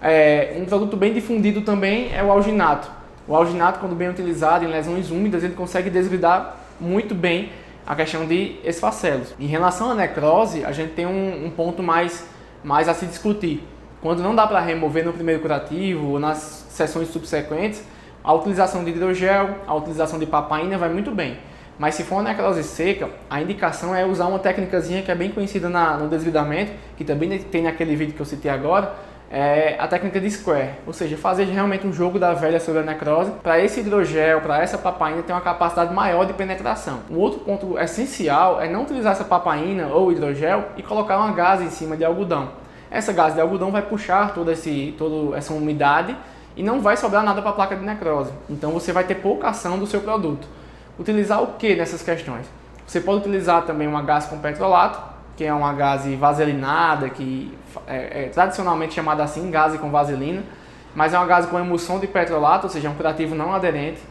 É, 0.00 0.56
um 0.56 0.64
produto 0.64 0.96
bem 0.96 1.12
difundido 1.12 1.62
também 1.62 2.14
é 2.14 2.22
o 2.22 2.30
alginato. 2.30 2.88
O 3.26 3.34
alginato, 3.34 3.80
quando 3.80 3.94
bem 3.94 4.08
utilizado 4.08 4.64
em 4.64 4.68
lesões 4.68 5.10
úmidas, 5.10 5.42
ele 5.42 5.54
consegue 5.54 5.90
desbridar 5.90 6.56
muito 6.80 7.14
bem 7.14 7.50
a 7.86 7.94
questão 7.94 8.26
de 8.26 8.56
esfacelos. 8.64 9.34
Em 9.38 9.46
relação 9.46 9.90
à 9.90 9.94
necrose, 9.94 10.64
a 10.64 10.72
gente 10.72 10.92
tem 10.92 11.06
um, 11.06 11.46
um 11.46 11.50
ponto 11.50 11.82
mais, 11.82 12.26
mais 12.62 12.88
a 12.88 12.94
se 12.94 13.06
discutir. 13.06 13.62
Quando 14.00 14.22
não 14.22 14.34
dá 14.34 14.46
para 14.46 14.60
remover 14.60 15.04
no 15.04 15.12
primeiro 15.12 15.42
curativo 15.42 16.12
ou 16.12 16.18
nas 16.18 16.66
sessões 16.70 17.08
subsequentes, 17.08 17.82
a 18.22 18.32
utilização 18.32 18.84
de 18.84 18.90
hidrogel, 18.90 19.56
a 19.66 19.74
utilização 19.74 20.18
de 20.18 20.26
papaina 20.26 20.78
vai 20.78 20.88
muito 20.88 21.10
bem. 21.10 21.36
Mas 21.80 21.94
se 21.94 22.04
for 22.04 22.16
uma 22.16 22.24
necrose 22.24 22.62
seca, 22.62 23.08
a 23.30 23.40
indicação 23.40 23.94
é 23.94 24.04
usar 24.04 24.26
uma 24.26 24.38
técnicazinha 24.38 25.00
que 25.00 25.10
é 25.10 25.14
bem 25.14 25.30
conhecida 25.30 25.66
na, 25.70 25.96
no 25.96 26.08
desvidamento, 26.08 26.72
que 26.94 27.02
também 27.02 27.38
tem 27.38 27.62
naquele 27.62 27.96
vídeo 27.96 28.12
que 28.12 28.20
eu 28.20 28.26
citei 28.26 28.50
agora, 28.50 28.92
é 29.30 29.76
a 29.78 29.88
técnica 29.88 30.20
de 30.20 30.30
square, 30.30 30.72
ou 30.86 30.92
seja, 30.92 31.16
fazer 31.16 31.44
realmente 31.44 31.86
um 31.86 31.92
jogo 31.92 32.18
da 32.18 32.34
velha 32.34 32.60
sobre 32.60 32.82
a 32.82 32.84
necrose, 32.84 33.30
para 33.42 33.58
esse 33.58 33.80
hidrogel, 33.80 34.42
para 34.42 34.62
essa 34.62 34.76
papaina 34.76 35.22
ter 35.22 35.32
uma 35.32 35.40
capacidade 35.40 35.94
maior 35.94 36.26
de 36.26 36.34
penetração. 36.34 36.98
Um 37.10 37.16
outro 37.16 37.40
ponto 37.40 37.78
essencial 37.78 38.60
é 38.60 38.68
não 38.68 38.82
utilizar 38.82 39.12
essa 39.12 39.24
papaina 39.24 39.86
ou 39.86 40.12
hidrogel 40.12 40.66
e 40.76 40.82
colocar 40.82 41.16
uma 41.16 41.32
gase 41.32 41.64
em 41.64 41.70
cima 41.70 41.96
de 41.96 42.04
algodão. 42.04 42.50
Essa 42.90 43.10
gase 43.10 43.36
de 43.36 43.40
algodão 43.40 43.70
vai 43.70 43.80
puxar 43.80 44.34
toda, 44.34 44.52
toda 44.98 45.34
essa 45.34 45.54
umidade 45.54 46.14
e 46.54 46.62
não 46.62 46.82
vai 46.82 46.98
sobrar 46.98 47.24
nada 47.24 47.40
para 47.40 47.52
a 47.52 47.54
placa 47.54 47.74
de 47.74 47.86
necrose. 47.86 48.32
Então 48.50 48.70
você 48.70 48.92
vai 48.92 49.04
ter 49.04 49.14
pouca 49.14 49.48
ação 49.48 49.78
do 49.78 49.86
seu 49.86 50.02
produto. 50.02 50.59
Utilizar 51.00 51.42
o 51.42 51.54
que 51.54 51.74
nessas 51.74 52.02
questões? 52.02 52.44
Você 52.86 53.00
pode 53.00 53.20
utilizar 53.20 53.62
também 53.62 53.88
uma 53.88 54.02
gás 54.02 54.26
com 54.26 54.38
petrolato, 54.38 55.00
que 55.34 55.42
é 55.42 55.54
uma 55.54 55.72
gase 55.72 56.14
vaselinada, 56.14 57.08
que 57.08 57.56
é, 57.86 58.24
é 58.24 58.28
tradicionalmente 58.28 58.92
chamada 58.92 59.24
assim, 59.24 59.50
gase 59.50 59.78
com 59.78 59.90
vaselina, 59.90 60.42
mas 60.94 61.14
é 61.14 61.18
uma 61.18 61.26
gase 61.26 61.48
com 61.48 61.58
emulsão 61.58 61.98
de 61.98 62.06
petrolato, 62.06 62.66
ou 62.66 62.70
seja, 62.70 62.90
um 62.90 62.94
curativo 62.94 63.34
não 63.34 63.54
aderente, 63.54 64.02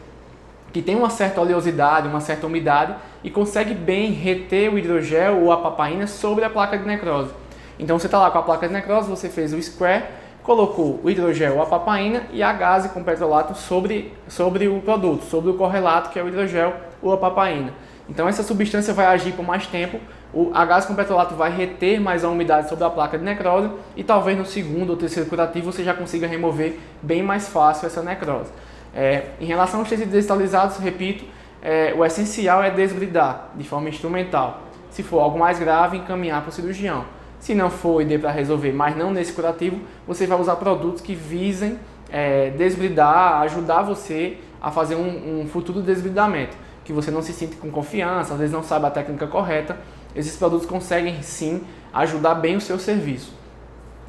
que 0.72 0.82
tem 0.82 0.96
uma 0.96 1.10
certa 1.10 1.40
oleosidade, 1.40 2.08
uma 2.08 2.20
certa 2.20 2.48
umidade 2.48 2.96
e 3.22 3.30
consegue 3.30 3.72
bem 3.72 4.10
reter 4.10 4.68
o 4.74 4.76
hidrogel 4.76 5.42
ou 5.42 5.52
a 5.52 5.58
papaina 5.58 6.08
sobre 6.08 6.44
a 6.44 6.50
placa 6.50 6.76
de 6.76 6.84
necrose. 6.84 7.30
Então 7.78 8.00
você 8.00 8.06
está 8.08 8.18
lá 8.18 8.32
com 8.32 8.38
a 8.38 8.42
placa 8.42 8.66
de 8.66 8.74
necrose, 8.74 9.08
você 9.08 9.28
fez 9.28 9.52
o 9.52 9.62
square, 9.62 10.06
colocou 10.42 11.00
o 11.02 11.10
hidrogel, 11.10 11.60
a 11.60 11.66
papaina 11.66 12.22
e 12.32 12.42
a 12.42 12.52
gase 12.52 12.88
com 12.90 13.02
petrolato 13.02 13.54
sobre, 13.54 14.12
sobre 14.28 14.68
o 14.68 14.80
produto, 14.80 15.24
sobre 15.24 15.50
o 15.50 15.54
correlato 15.54 16.10
que 16.10 16.18
é 16.18 16.22
o 16.22 16.28
hidrogel 16.28 16.74
ou 17.02 17.12
a 17.12 17.16
papaina. 17.16 17.72
Então 18.08 18.28
essa 18.28 18.42
substância 18.42 18.92
vai 18.92 19.06
agir 19.06 19.32
por 19.32 19.44
mais 19.44 19.66
tempo, 19.66 20.00
o, 20.32 20.50
a 20.54 20.64
gase 20.64 20.86
com 20.86 20.94
petrolato 20.94 21.34
vai 21.34 21.54
reter 21.54 22.00
mais 22.00 22.24
a 22.24 22.28
umidade 22.28 22.68
sobre 22.68 22.84
a 22.84 22.90
placa 22.90 23.18
de 23.18 23.24
necrose 23.24 23.70
e 23.96 24.02
talvez 24.02 24.36
no 24.36 24.46
segundo 24.46 24.90
ou 24.90 24.96
terceiro 24.96 25.28
curativo 25.28 25.72
você 25.72 25.84
já 25.84 25.94
consiga 25.94 26.26
remover 26.26 26.78
bem 27.02 27.22
mais 27.22 27.48
fácil 27.48 27.86
essa 27.86 28.02
necrose. 28.02 28.50
É, 28.94 29.26
em 29.40 29.44
relação 29.44 29.80
aos 29.80 29.88
tecidos 29.88 30.12
desestabilizados, 30.12 30.78
repito, 30.78 31.24
é, 31.62 31.94
o 31.96 32.04
essencial 32.04 32.62
é 32.62 32.70
desbridar 32.70 33.50
de 33.54 33.64
forma 33.64 33.88
instrumental. 33.88 34.62
Se 34.90 35.02
for 35.02 35.20
algo 35.20 35.38
mais 35.38 35.58
grave, 35.58 35.98
encaminhar 35.98 36.40
para 36.42 36.50
o 36.50 36.52
cirurgião. 36.52 37.04
Se 37.40 37.54
não 37.54 37.70
for 37.70 38.02
e 38.02 38.04
dê 38.04 38.18
para 38.18 38.30
resolver, 38.30 38.72
mas 38.72 38.94
não 38.94 39.10
nesse 39.10 39.32
curativo, 39.32 39.80
você 40.06 40.26
vai 40.26 40.38
usar 40.38 40.56
produtos 40.56 41.00
que 41.00 41.14
visem 41.14 41.78
é, 42.12 42.50
desbridar, 42.50 43.40
ajudar 43.42 43.82
você 43.82 44.36
a 44.60 44.70
fazer 44.70 44.94
um, 44.94 45.40
um, 45.40 45.46
futuro 45.46 45.80
desbridamento, 45.80 46.56
que 46.84 46.92
você 46.92 47.10
não 47.10 47.22
se 47.22 47.32
sinta 47.32 47.56
com 47.56 47.70
confiança, 47.70 48.34
às 48.34 48.38
vezes 48.38 48.52
não 48.52 48.62
sabe 48.62 48.86
a 48.86 48.90
técnica 48.90 49.26
correta. 49.26 49.78
Esses 50.14 50.36
produtos 50.36 50.66
conseguem 50.66 51.22
sim 51.22 51.62
ajudar 51.94 52.34
bem 52.34 52.56
o 52.56 52.60
seu 52.60 52.78
serviço. 52.78 53.32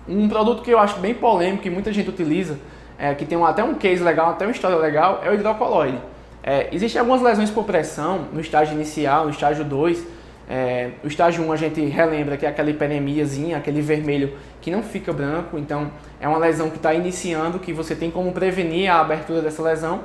Um 0.08 0.28
produto 0.28 0.62
que 0.62 0.72
eu 0.72 0.80
acho 0.80 1.00
bem 1.00 1.14
polêmico, 1.14 1.64
que 1.64 1.70
muita 1.70 1.94
gente 1.94 2.10
utiliza, 2.10 2.58
é, 2.98 3.14
que 3.16 3.24
tem 3.24 3.38
um, 3.38 3.46
até 3.46 3.64
um 3.64 3.76
case 3.76 4.04
legal, 4.04 4.32
até 4.32 4.46
uma 4.46 4.52
história 4.52 4.76
legal, 4.76 5.22
é 5.24 5.30
o 5.30 5.34
hidrocoloide. 5.34 6.00
É, 6.44 6.70
Existem 6.72 7.00
algumas 7.00 7.22
lesões 7.22 7.50
por 7.50 7.64
pressão 7.64 8.26
no 8.34 8.42
estágio 8.42 8.74
inicial, 8.74 9.26
no 9.26 9.32
estágio 9.32 9.64
2, 9.64 10.06
é, 10.54 10.90
o 11.02 11.08
estágio 11.08 11.46
1 11.46 11.54
a 11.54 11.56
gente 11.56 11.80
relembra 11.86 12.36
que 12.36 12.46
é 12.46 12.50
aquela 12.50 12.70
hiperemiazinha, 12.70 13.56
aquele 13.56 13.80
vermelho 13.82 14.34
que 14.60 14.70
não 14.70 14.84
fica 14.84 15.14
branco, 15.14 15.58
então 15.58 15.90
é 16.20 16.28
uma 16.28 16.38
lesão 16.38 16.70
que 16.70 16.76
está 16.76 16.94
iniciando, 16.94 17.58
que 17.58 17.72
você 17.72 17.96
tem 17.96 18.12
como 18.12 18.34
prevenir 18.34 18.92
a 18.92 19.00
abertura 19.00 19.42
dessa 19.42 19.64
lesão. 19.64 20.02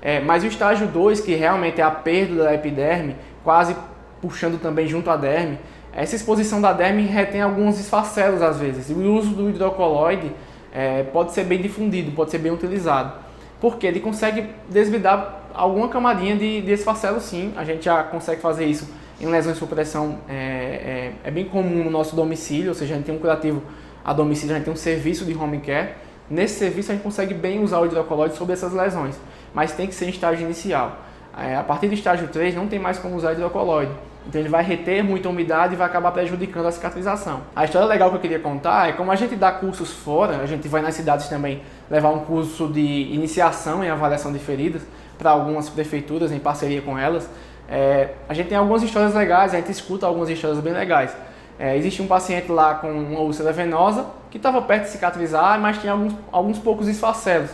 É, 0.00 0.18
mas 0.18 0.44
o 0.44 0.46
estágio 0.46 0.86
2, 0.86 1.20
que 1.20 1.34
realmente 1.34 1.78
é 1.78 1.84
a 1.84 1.90
perda 1.90 2.44
da 2.44 2.54
epiderme, 2.54 3.16
quase 3.44 3.76
puxando 4.22 4.58
também 4.58 4.88
junto 4.88 5.10
à 5.10 5.16
derme, 5.16 5.58
essa 5.92 6.16
exposição 6.16 6.58
da 6.58 6.72
derme 6.72 7.02
retém 7.02 7.42
alguns 7.42 7.78
esfacelos 7.78 8.40
às 8.40 8.58
vezes. 8.58 8.88
E 8.88 8.94
o 8.94 9.14
uso 9.14 9.34
do 9.34 9.50
hidrocoloide 9.50 10.32
é, 10.72 11.02
pode 11.02 11.32
ser 11.32 11.44
bem 11.44 11.60
difundido, 11.60 12.12
pode 12.12 12.30
ser 12.30 12.38
bem 12.38 12.50
utilizado. 12.50 13.12
Porque 13.60 13.86
ele 13.86 14.00
consegue 14.00 14.46
desvidar 14.70 15.50
alguma 15.52 15.90
camadinha 15.90 16.34
de, 16.34 16.62
de 16.62 16.72
esfacelo 16.72 17.20
sim. 17.20 17.52
A 17.58 17.62
gente 17.62 17.84
já 17.84 18.02
consegue 18.02 18.40
fazer 18.40 18.64
isso 18.64 19.01
em 19.20 19.26
lesões 19.26 19.58
por 19.58 19.68
pressão. 19.68 20.18
É, 20.28 20.34
é, 20.34 21.12
é, 21.24 21.30
bem 21.30 21.44
comum 21.44 21.84
no 21.84 21.90
nosso 21.90 22.16
domicílio, 22.16 22.68
ou 22.68 22.74
seja, 22.74 22.94
a 22.94 22.96
gente 22.96 23.06
tem 23.06 23.14
um 23.14 23.18
curativo 23.18 23.62
a 24.04 24.12
domicílio, 24.12 24.54
a 24.54 24.58
gente 24.58 24.64
tem 24.64 24.74
um 24.74 24.76
serviço 24.76 25.24
de 25.24 25.34
home 25.34 25.60
care. 25.60 25.90
Nesse 26.28 26.58
serviço 26.58 26.90
a 26.90 26.94
gente 26.94 27.04
consegue 27.04 27.34
bem 27.34 27.62
usar 27.62 27.80
o 27.80 27.86
hidrocoloide 27.86 28.36
sobre 28.36 28.52
essas 28.52 28.72
lesões, 28.72 29.16
mas 29.52 29.72
tem 29.72 29.86
que 29.86 29.94
ser 29.94 30.06
em 30.06 30.10
estágio 30.10 30.44
inicial. 30.44 30.98
É, 31.36 31.56
a 31.56 31.62
partir 31.62 31.88
do 31.88 31.94
estágio 31.94 32.28
3 32.28 32.54
não 32.54 32.66
tem 32.66 32.78
mais 32.78 32.98
como 32.98 33.16
usar 33.16 33.32
hidrocoloide. 33.32 33.92
Então 34.26 34.40
ele 34.40 34.48
vai 34.48 34.62
reter 34.62 35.02
muita 35.02 35.28
umidade 35.28 35.74
e 35.74 35.76
vai 35.76 35.86
acabar 35.86 36.12
prejudicando 36.12 36.66
a 36.66 36.72
cicatrização. 36.72 37.40
A 37.56 37.64
história 37.64 37.86
legal 37.88 38.10
que 38.10 38.16
eu 38.16 38.20
queria 38.20 38.38
contar 38.38 38.88
é 38.88 38.92
como 38.92 39.10
a 39.10 39.16
gente 39.16 39.34
dá 39.34 39.50
cursos 39.50 39.90
fora, 39.90 40.38
a 40.38 40.46
gente 40.46 40.68
vai 40.68 40.80
nas 40.80 40.94
cidades 40.94 41.28
também 41.28 41.62
levar 41.90 42.10
um 42.10 42.20
curso 42.20 42.68
de 42.68 42.80
iniciação 42.80 43.82
em 43.82 43.90
avaliação 43.90 44.32
de 44.32 44.38
feridas 44.38 44.82
para 45.18 45.30
algumas 45.30 45.68
prefeituras 45.68 46.30
em 46.30 46.38
parceria 46.38 46.80
com 46.82 46.98
elas. 46.98 47.28
É, 47.74 48.10
a 48.28 48.34
gente 48.34 48.50
tem 48.50 48.58
algumas 48.58 48.82
histórias 48.82 49.14
legais, 49.14 49.54
a 49.54 49.56
gente 49.56 49.72
escuta 49.72 50.06
algumas 50.06 50.28
histórias 50.28 50.60
bem 50.60 50.74
legais. 50.74 51.16
É, 51.58 51.74
existe 51.74 52.02
um 52.02 52.06
paciente 52.06 52.52
lá 52.52 52.74
com 52.74 52.90
uma 52.92 53.20
úlcera 53.20 53.50
venosa 53.50 54.04
que 54.30 54.36
estava 54.36 54.60
perto 54.60 54.82
de 54.82 54.90
cicatrizar, 54.90 55.58
mas 55.58 55.78
tinha 55.78 55.92
alguns, 55.92 56.14
alguns 56.30 56.58
poucos 56.58 56.86
esfacelos. 56.86 57.48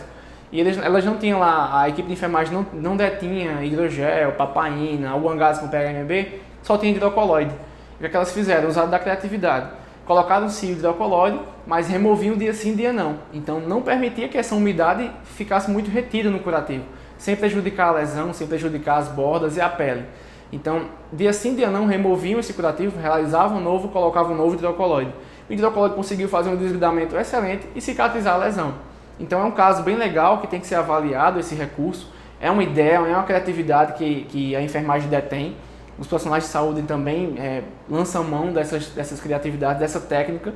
E 0.51 0.59
eles, 0.59 0.77
elas 0.77 1.05
não 1.05 1.15
tinham 1.15 1.39
lá, 1.39 1.83
a 1.83 1.87
equipe 1.87 2.05
de 2.05 2.13
enfermagem 2.13 2.53
não, 2.53 2.65
não 2.73 2.97
detinha 2.97 3.63
hidrogel, 3.63 4.33
papaina, 4.33 5.09
algum 5.11 5.37
gás 5.37 5.59
com 5.59 5.69
PHMB, 5.69 6.41
só 6.63 6.77
tinha 6.77 6.91
hidrocoloide. 6.91 7.51
O 7.95 7.99
que, 7.99 8.07
é 8.07 8.09
que 8.09 8.15
elas 8.15 8.33
fizeram? 8.33 8.67
Usaram 8.67 8.89
da 8.89 8.99
criatividade. 8.99 9.69
Colocaram 10.05 10.49
sim 10.49 10.73
o 10.73 10.77
hidrocoloide, 10.77 11.39
mas 11.65 11.87
removiam 11.87 12.35
dia 12.35 12.53
sim, 12.53 12.75
dia 12.75 12.91
não. 12.91 13.19
Então 13.31 13.61
não 13.61 13.81
permitia 13.81 14.27
que 14.27 14.37
essa 14.37 14.53
umidade 14.53 15.09
ficasse 15.23 15.71
muito 15.71 15.89
retida 15.89 16.29
no 16.29 16.39
curativo, 16.39 16.83
sem 17.19 17.35
prejudicar 17.35 17.89
a 17.89 17.91
lesão, 17.91 18.33
sem 18.33 18.47
prejudicar 18.47 18.97
as 18.97 19.09
bordas 19.09 19.57
e 19.57 19.61
a 19.61 19.69
pele. 19.69 20.05
Então, 20.51 20.85
dia 21.13 21.31
sim, 21.31 21.53
dia 21.53 21.69
não, 21.69 21.85
removiam 21.85 22.39
esse 22.39 22.53
curativo, 22.53 22.99
realizavam 22.99 23.59
um 23.59 23.61
novo, 23.61 23.89
colocavam 23.89 24.33
um 24.33 24.37
novo 24.37 24.55
hidrocoloide. 24.55 25.13
O 25.47 25.53
hidrocoloide 25.53 25.95
conseguiu 25.95 26.27
fazer 26.27 26.49
um 26.49 26.55
desvidamento 26.55 27.15
excelente 27.15 27.67
e 27.75 27.81
cicatrizar 27.81 28.33
a 28.33 28.37
lesão. 28.37 28.73
Então 29.19 29.41
é 29.41 29.43
um 29.43 29.51
caso 29.51 29.83
bem 29.83 29.95
legal 29.95 30.39
que 30.39 30.47
tem 30.47 30.59
que 30.59 30.65
ser 30.65 30.75
avaliado 30.75 31.39
esse 31.39 31.53
recurso. 31.53 32.07
É 32.41 32.49
uma 32.49 32.63
ideia, 32.63 32.95
é 32.95 32.99
uma 32.99 33.23
criatividade 33.23 33.93
que, 33.93 34.23
que 34.29 34.55
a 34.55 34.61
enfermagem 34.61 35.09
detém. 35.09 35.55
Os 35.99 36.07
profissionais 36.07 36.45
de 36.45 36.49
saúde 36.49 36.81
também 36.83 37.35
é, 37.37 37.63
lançam 37.89 38.23
mão 38.23 38.53
dessas, 38.53 38.87
dessas 38.87 39.19
criatividades, 39.19 39.81
dessa 39.81 39.99
técnica. 39.99 40.53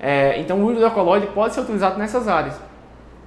É, 0.00 0.40
então 0.40 0.64
o 0.64 0.72
hidrocoloide 0.72 1.26
pode 1.28 1.54
ser 1.54 1.60
utilizado 1.60 1.98
nessas 1.98 2.26
áreas, 2.26 2.54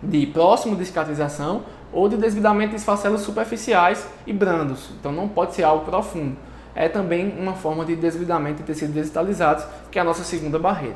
de 0.02 0.26
próximo 0.26 0.76
de 0.76 0.86
cicatrização 0.86 1.64
ou 1.94 2.08
de 2.08 2.18
desvidamento 2.18 2.72
de 2.72 2.78
esfacelos 2.78 3.22
superficiais 3.22 4.08
e 4.26 4.34
brandos. 4.34 4.90
Então 5.00 5.12
não 5.12 5.28
pode 5.28 5.56
ser 5.56 5.64
algo 5.64 5.86
profundo. 5.86 6.38
É 6.74 6.88
também 6.88 7.34
uma 7.38 7.54
forma 7.54 7.84
de 7.84 7.96
desvidamento 7.96 8.58
de 8.58 8.64
tecidos 8.64 8.96
desvitalizados, 8.96 9.66
que 9.92 10.00
é 10.00 10.02
a 10.02 10.06
nossa 10.06 10.24
segunda 10.24 10.58
barreira. 10.58 10.96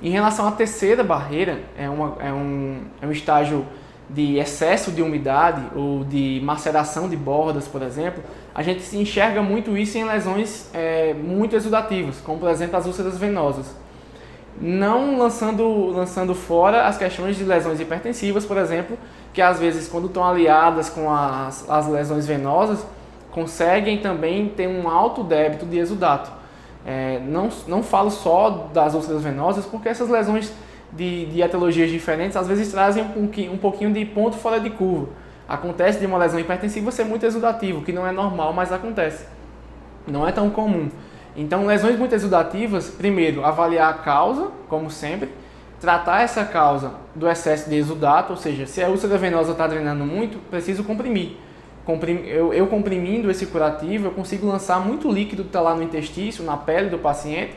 Em 0.00 0.10
relação 0.10 0.46
à 0.46 0.52
terceira 0.52 1.02
barreira, 1.02 1.60
é, 1.76 1.90
uma, 1.90 2.16
é, 2.20 2.32
um, 2.32 2.82
é 3.02 3.06
um 3.06 3.10
estágio 3.10 3.66
de 4.08 4.38
excesso 4.38 4.92
de 4.92 5.02
umidade 5.02 5.62
ou 5.74 6.04
de 6.04 6.40
maceração 6.42 7.08
de 7.08 7.16
bordas, 7.16 7.68
por 7.68 7.82
exemplo, 7.82 8.22
a 8.54 8.62
gente 8.62 8.80
se 8.80 8.96
enxerga 8.96 9.42
muito 9.42 9.76
isso 9.76 9.98
em 9.98 10.04
lesões 10.04 10.70
é, 10.72 11.12
muito 11.12 11.54
exudativas, 11.54 12.20
como 12.20 12.38
por 12.38 12.48
exemplo 12.48 12.76
as 12.76 12.86
úlceras 12.86 13.18
venosas. 13.18 13.66
Não 14.60 15.16
lançando, 15.18 15.90
lançando 15.90 16.34
fora 16.34 16.86
as 16.86 16.98
questões 16.98 17.36
de 17.36 17.44
lesões 17.44 17.80
hipertensivas, 17.80 18.44
por 18.44 18.56
exemplo, 18.56 18.98
que 19.32 19.40
às 19.40 19.60
vezes 19.60 19.86
quando 19.86 20.06
estão 20.06 20.24
aliadas 20.24 20.90
com 20.90 21.12
as, 21.12 21.68
as 21.70 21.86
lesões 21.88 22.26
venosas, 22.26 22.84
conseguem 23.30 23.98
também 23.98 24.48
ter 24.48 24.66
um 24.66 24.88
alto 24.88 25.22
débito 25.22 25.64
de 25.64 25.78
exudato. 25.78 26.30
É, 26.84 27.20
não, 27.20 27.50
não 27.68 27.82
falo 27.82 28.10
só 28.10 28.68
das 28.72 28.94
úlceras 28.94 29.22
venosas, 29.22 29.64
porque 29.64 29.88
essas 29.88 30.08
lesões 30.08 30.52
de, 30.92 31.26
de 31.26 31.42
etiologias 31.42 31.90
diferentes 31.90 32.36
às 32.36 32.48
vezes 32.48 32.70
trazem 32.70 33.04
um, 33.04 33.30
um 33.52 33.58
pouquinho 33.58 33.92
de 33.92 34.04
ponto 34.04 34.36
fora 34.36 34.58
de 34.58 34.70
curva. 34.70 35.08
Acontece 35.48 35.98
de 35.98 36.06
uma 36.06 36.18
lesão 36.18 36.38
hipertensiva 36.40 36.90
ser 36.90 37.04
muito 37.04 37.24
exudativo, 37.24 37.82
que 37.82 37.92
não 37.92 38.06
é 38.06 38.12
normal, 38.12 38.52
mas 38.52 38.72
acontece. 38.72 39.24
Não 40.06 40.26
é 40.26 40.32
tão 40.32 40.50
comum. 40.50 40.90
Então, 41.38 41.64
lesões 41.64 41.98
muito 41.98 42.14
exudativas, 42.14 42.90
primeiro, 42.90 43.44
avaliar 43.44 43.90
a 43.90 43.94
causa, 43.94 44.48
como 44.68 44.90
sempre, 44.90 45.30
tratar 45.80 46.20
essa 46.20 46.44
causa 46.44 46.92
do 47.14 47.28
excesso 47.28 47.70
de 47.70 47.76
exudato, 47.76 48.32
ou 48.32 48.36
seja, 48.36 48.66
se 48.66 48.82
a 48.82 48.88
úlcera 48.88 49.16
venosa 49.16 49.52
está 49.52 49.66
drenando 49.66 50.04
muito, 50.04 50.38
preciso 50.50 50.84
comprimir 50.84 51.36
eu, 52.26 52.52
eu 52.52 52.66
comprimindo 52.66 53.30
esse 53.30 53.46
curativo, 53.46 54.08
eu 54.08 54.10
consigo 54.10 54.46
lançar 54.46 54.78
muito 54.78 55.10
líquido 55.10 55.42
que 55.42 55.48
está 55.48 55.60
lá 55.60 55.74
no 55.74 55.82
intestino, 55.82 56.44
na 56.44 56.56
pele 56.56 56.90
do 56.90 56.98
paciente, 56.98 57.54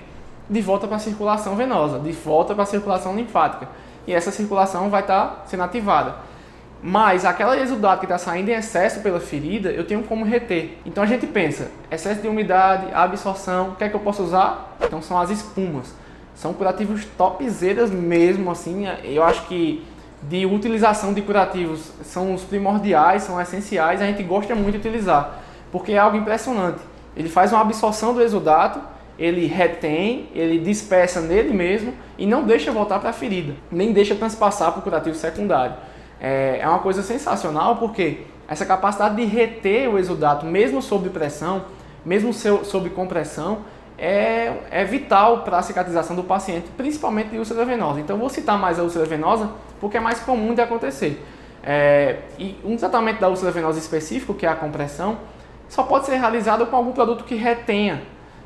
de 0.50 0.62
volta 0.62 0.88
para 0.88 0.96
a 0.96 1.00
circulação 1.00 1.56
venosa, 1.56 2.00
de 2.00 2.12
volta 2.12 2.54
para 2.54 2.63
a 2.63 2.65
circulação 2.65 3.15
linfática. 3.15 3.67
E 4.08 4.13
essa 4.13 4.32
circulação 4.32 4.89
vai 4.89 5.02
estar 5.02 5.28
tá 5.28 5.44
sendo 5.46 5.63
ativada. 5.63 6.15
Mas 6.84 7.26
aquela 7.26 7.60
exudato 7.60 8.00
que 8.00 8.06
está 8.06 8.17
saindo 8.17 8.50
em 8.50 8.54
excesso 8.54 9.02
pela 9.02 9.20
ferida, 9.20 9.70
eu 9.70 9.86
tenho 9.86 10.04
como 10.04 10.26
reter. 10.26 10.78
Então 10.86 11.04
a 11.04 11.08
gente 11.08 11.28
pensa, 11.28 11.70
excesso 11.91 12.22
de 12.22 12.28
umidade, 12.28 12.88
absorção, 12.94 13.70
o 13.70 13.76
que 13.76 13.84
é 13.84 13.89
que 13.89 13.96
eu 13.96 14.00
posso 14.00 14.24
usar? 14.24 14.76
Então 14.82 15.02
são 15.02 15.20
as 15.20 15.30
espumas. 15.30 15.94
São 16.34 16.54
curativos 16.54 17.06
topzeiras 17.17 17.91
mesmo, 17.91 18.50
assim. 18.50 18.86
Eu 19.04 19.24
acho 19.24 19.46
que 19.48 19.86
de 20.24 20.46
utilização 20.46 21.13
de 21.13 21.22
curativos 21.22 21.91
são 22.04 22.34
os 22.34 22.44
primordiais, 22.44 23.24
são 23.24 23.39
essenciais, 23.39 24.02
a 24.02 24.06
gente 24.06 24.24
gosta 24.24 24.56
muito 24.56 24.74
de 24.74 24.88
utilizar, 24.88 25.39
porque 25.72 25.94
é 25.94 25.98
algo 25.98 26.17
impressionante. 26.17 26.80
Ele 27.15 27.30
faz 27.30 27.52
uma 27.52 27.62
absorção 27.62 28.13
do 28.13 28.22
exudato, 28.22 28.80
ele 29.20 29.46
retém, 29.46 30.30
ele 30.34 30.60
dispersa 30.60 31.22
nele 31.22 31.54
mesmo 31.54 31.94
e 32.17 32.26
não 32.26 32.44
deixa 32.44 32.72
voltar 32.72 33.00
para 33.00 33.10
a 33.10 33.13
ferida, 33.13 33.54
nem 33.72 33.91
deixa 33.91 34.15
transpassar 34.15 34.72
para 34.72 34.80
o 34.80 34.84
curativo 34.84 35.15
secundário. 35.15 35.76
É, 36.22 36.60
é 36.62 36.68
uma 36.68 36.80
coisa 36.80 37.02
sensacional 37.02 37.78
porque 37.78 38.22
essa 38.48 38.66
capacidade 38.66 39.16
de 39.16 39.26
reter 39.26 39.90
o 39.90 39.98
exudato, 39.98 40.46
mesmo 40.46 40.82
sob 40.82 41.10
pressão, 41.10 41.64
mesmo 42.06 42.32
sob 42.34 42.90
compressão, 42.92 43.60
é, 43.98 44.54
é 44.72 44.84
vital 44.84 45.40
para 45.44 45.60
a 45.60 45.62
cicatrização 45.62 46.16
do 46.16 46.24
paciente, 46.24 46.68
principalmente 46.76 47.30
de 47.30 47.38
úlcera 47.38 47.64
venosa. 47.64 48.00
Então, 48.00 48.18
vou 48.18 48.30
citar 48.30 48.58
mais 48.58 48.80
a 48.80 48.84
úlcera 48.84 49.06
venosa 49.06 49.50
porque 49.80 49.98
é 49.98 50.00
mais 50.00 50.20
comum 50.20 50.54
de 50.54 50.62
acontecer. 50.62 51.24
É, 51.64 52.18
e 52.40 52.58
um 52.64 52.76
tratamento 52.76 53.20
da 53.20 53.30
úlcera 53.30 53.52
venosa 53.52 53.80
específico, 53.80 54.34
que 54.34 54.46
é 54.46 54.50
a 54.50 54.56
compressão, 54.56 55.20
só 55.70 55.84
pode 55.84 56.08
ser 56.08 56.16
realizado 56.16 56.66
com 56.66 56.76
algum 56.76 56.92
produto 56.92 57.24
que 57.24 57.36
retenha, 57.36 58.02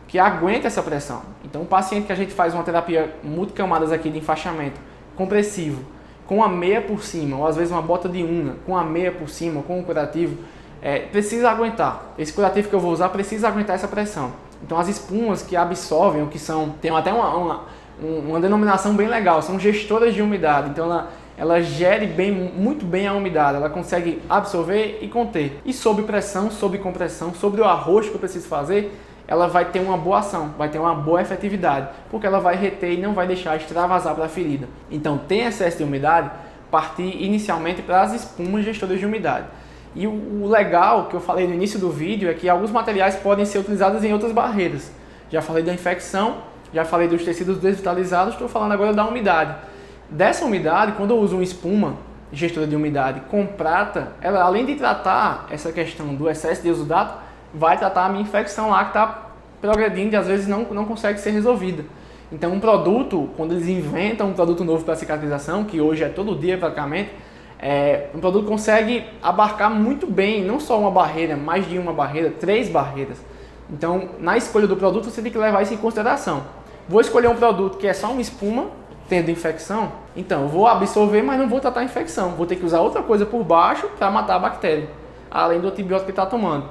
que 0.07 0.19
aguente 0.19 0.67
essa 0.67 0.83
pressão. 0.83 1.23
Então, 1.43 1.61
o 1.61 1.65
paciente 1.65 2.05
que 2.05 2.11
a 2.11 2.15
gente 2.15 2.33
faz 2.33 2.53
uma 2.53 2.63
terapia 2.63 3.15
multicamadas 3.23 3.91
aqui 3.91 4.09
de 4.09 4.19
enfaixamento 4.19 4.79
compressivo, 5.15 5.83
com 6.27 6.43
a 6.43 6.49
meia 6.49 6.81
por 6.81 7.03
cima, 7.03 7.37
ou 7.37 7.47
às 7.47 7.55
vezes 7.55 7.71
uma 7.71 7.81
bota 7.81 8.09
de 8.09 8.23
una, 8.23 8.55
com 8.65 8.77
a 8.77 8.83
meia 8.83 9.11
por 9.11 9.29
cima, 9.29 9.61
com 9.61 9.79
o 9.79 9.83
curativo, 9.83 10.37
é, 10.81 10.99
precisa 10.99 11.49
aguentar. 11.49 12.13
Esse 12.17 12.33
curativo 12.33 12.69
que 12.69 12.75
eu 12.75 12.79
vou 12.79 12.91
usar 12.91 13.09
precisa 13.09 13.47
aguentar 13.47 13.75
essa 13.75 13.87
pressão. 13.87 14.31
Então, 14.63 14.77
as 14.77 14.87
espumas 14.87 15.41
que 15.41 15.55
absorvem, 15.55 16.21
ou 16.21 16.27
que 16.27 16.39
são, 16.39 16.75
tem 16.81 16.95
até 16.95 17.13
uma, 17.13 17.35
uma, 17.35 17.63
uma 18.01 18.39
denominação 18.39 18.95
bem 18.95 19.07
legal, 19.07 19.41
são 19.41 19.59
gestoras 19.59 20.13
de 20.13 20.21
umidade. 20.21 20.69
Então, 20.69 20.85
ela 20.85 21.09
ela 21.37 21.61
gere 21.61 22.07
bem, 22.07 22.31
muito 22.31 22.85
bem 22.85 23.07
a 23.07 23.13
umidade, 23.13 23.57
ela 23.57 23.69
consegue 23.69 24.21
absorver 24.29 24.99
e 25.01 25.07
conter. 25.07 25.59
E 25.65 25.73
sob 25.73 26.03
pressão, 26.03 26.49
sob 26.49 26.77
compressão, 26.77 27.33
sobre 27.33 27.61
o 27.61 27.65
arroz 27.65 28.07
que 28.07 28.15
eu 28.15 28.19
preciso 28.19 28.47
fazer, 28.47 28.97
ela 29.27 29.47
vai 29.47 29.65
ter 29.65 29.79
uma 29.79 29.97
boa 29.97 30.19
ação, 30.19 30.53
vai 30.57 30.69
ter 30.69 30.79
uma 30.79 30.93
boa 30.93 31.21
efetividade, 31.21 31.89
porque 32.11 32.27
ela 32.27 32.39
vai 32.39 32.55
reter 32.55 32.93
e 32.93 32.97
não 33.01 33.13
vai 33.13 33.25
deixar 33.25 33.55
extravasar 33.55 34.13
para 34.15 34.25
a 34.25 34.29
ferida. 34.29 34.67
Então, 34.91 35.17
tem 35.17 35.41
excesso 35.41 35.77
de 35.77 35.83
umidade, 35.83 36.29
partir 36.69 37.23
inicialmente 37.23 37.81
para 37.81 38.01
as 38.01 38.13
espumas 38.13 38.65
gestoras 38.65 38.99
de 38.99 39.05
umidade. 39.05 39.47
E 39.95 40.05
o 40.07 40.45
legal 40.45 41.05
que 41.05 41.15
eu 41.15 41.21
falei 41.21 41.47
no 41.47 41.53
início 41.53 41.79
do 41.79 41.89
vídeo 41.89 42.29
é 42.29 42.33
que 42.33 42.49
alguns 42.49 42.69
materiais 42.69 43.15
podem 43.15 43.45
ser 43.45 43.59
utilizados 43.59 44.03
em 44.03 44.11
outras 44.11 44.33
barreiras. 44.33 44.91
Já 45.29 45.41
falei 45.41 45.63
da 45.63 45.73
infecção, 45.73 46.37
já 46.73 46.83
falei 46.83 47.07
dos 47.07 47.23
tecidos 47.23 47.57
desvitalizados, 47.57 48.33
estou 48.33 48.49
falando 48.49 48.73
agora 48.73 48.93
da 48.93 49.05
umidade. 49.07 49.55
Dessa 50.09 50.45
umidade, 50.45 50.91
quando 50.91 51.11
eu 51.11 51.17
uso 51.17 51.35
uma 51.37 51.43
espuma 51.43 51.95
gestora 52.31 52.67
de 52.67 52.75
umidade 52.75 53.21
com 53.31 53.45
prata, 53.45 54.11
ela 54.21 54.43
além 54.43 54.65
de 54.65 54.75
tratar 54.75 55.47
essa 55.49 55.71
questão 55.71 56.13
do 56.13 56.29
excesso 56.29 56.61
de 56.61 56.69
exudato, 56.69 57.24
vai 57.55 57.77
tratar 57.77 58.05
a 58.05 58.09
minha 58.09 58.21
infecção 58.21 58.69
lá 58.69 58.83
que 58.83 58.89
está 58.89 59.29
progredindo 59.61 60.13
e 60.13 60.15
às 60.15 60.27
vezes 60.27 60.47
não, 60.47 60.63
não 60.65 60.85
consegue 60.85 61.19
ser 61.19 61.31
resolvida. 61.31 61.83
Então 62.31 62.51
um 62.51 62.59
produto, 62.59 63.29
quando 63.37 63.53
eles 63.53 63.67
inventam 63.67 64.29
um 64.29 64.33
produto 64.33 64.63
novo 64.63 64.83
para 64.83 64.95
cicatrização, 64.95 65.63
que 65.63 65.79
hoje 65.79 66.03
é 66.03 66.09
todo 66.09 66.35
dia 66.35 66.57
praticamente, 66.57 67.11
é, 67.59 68.09
um 68.13 68.19
produto 68.19 68.45
consegue 68.45 69.05
abarcar 69.23 69.69
muito 69.69 70.05
bem, 70.05 70.43
não 70.43 70.59
só 70.59 70.79
uma 70.79 70.91
barreira, 70.91 71.35
mais 71.35 71.67
de 71.67 71.79
uma 71.79 71.93
barreira, 71.93 72.29
três 72.29 72.69
barreiras. 72.69 73.17
Então, 73.71 74.09
na 74.19 74.37
escolha 74.37 74.67
do 74.67 74.75
produto, 74.75 75.05
você 75.05 75.21
tem 75.21 75.31
que 75.31 75.37
levar 75.37 75.63
isso 75.63 75.73
em 75.73 75.77
consideração. 75.77 76.43
Vou 76.87 77.01
escolher 77.01 77.27
um 77.27 77.35
produto 77.35 77.77
que 77.77 77.87
é 77.87 77.93
só 77.93 78.11
uma 78.11 78.21
espuma, 78.21 78.67
tendo 79.07 79.31
infecção, 79.31 79.91
então 80.15 80.47
vou 80.47 80.67
absorver, 80.67 81.21
mas 81.21 81.39
não 81.39 81.47
vou 81.47 81.59
tratar 81.59 81.81
a 81.81 81.83
infecção. 81.83 82.31
Vou 82.31 82.45
ter 82.45 82.55
que 82.55 82.65
usar 82.65 82.81
outra 82.81 83.01
coisa 83.01 83.25
por 83.25 83.43
baixo 83.43 83.87
para 83.97 84.09
matar 84.11 84.35
a 84.35 84.39
bactéria, 84.39 84.89
além 85.29 85.59
do 85.59 85.67
antibiótico 85.67 86.05
que 86.05 86.11
está 86.11 86.25
tomando. 86.25 86.65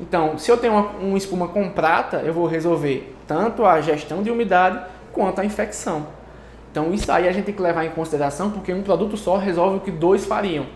Então, 0.00 0.38
se 0.38 0.50
eu 0.50 0.56
tenho 0.56 0.72
uma, 0.72 0.88
uma 0.98 1.18
espuma 1.18 1.48
com 1.48 1.68
prata, 1.68 2.18
eu 2.18 2.32
vou 2.32 2.46
resolver 2.46 3.14
tanto 3.26 3.64
a 3.64 3.80
gestão 3.80 4.22
de 4.22 4.30
umidade 4.30 4.80
quanto 5.12 5.40
a 5.40 5.44
infecção. 5.44 6.06
Então, 6.70 6.92
isso 6.94 7.10
aí 7.12 7.28
a 7.28 7.32
gente 7.32 7.44
tem 7.44 7.54
que 7.54 7.60
levar 7.60 7.84
em 7.84 7.90
consideração, 7.90 8.50
porque 8.50 8.72
um 8.72 8.82
produto 8.82 9.16
só 9.16 9.36
resolve 9.36 9.76
o 9.76 9.80
que 9.80 9.90
dois 9.90 10.24
fariam. 10.24 10.66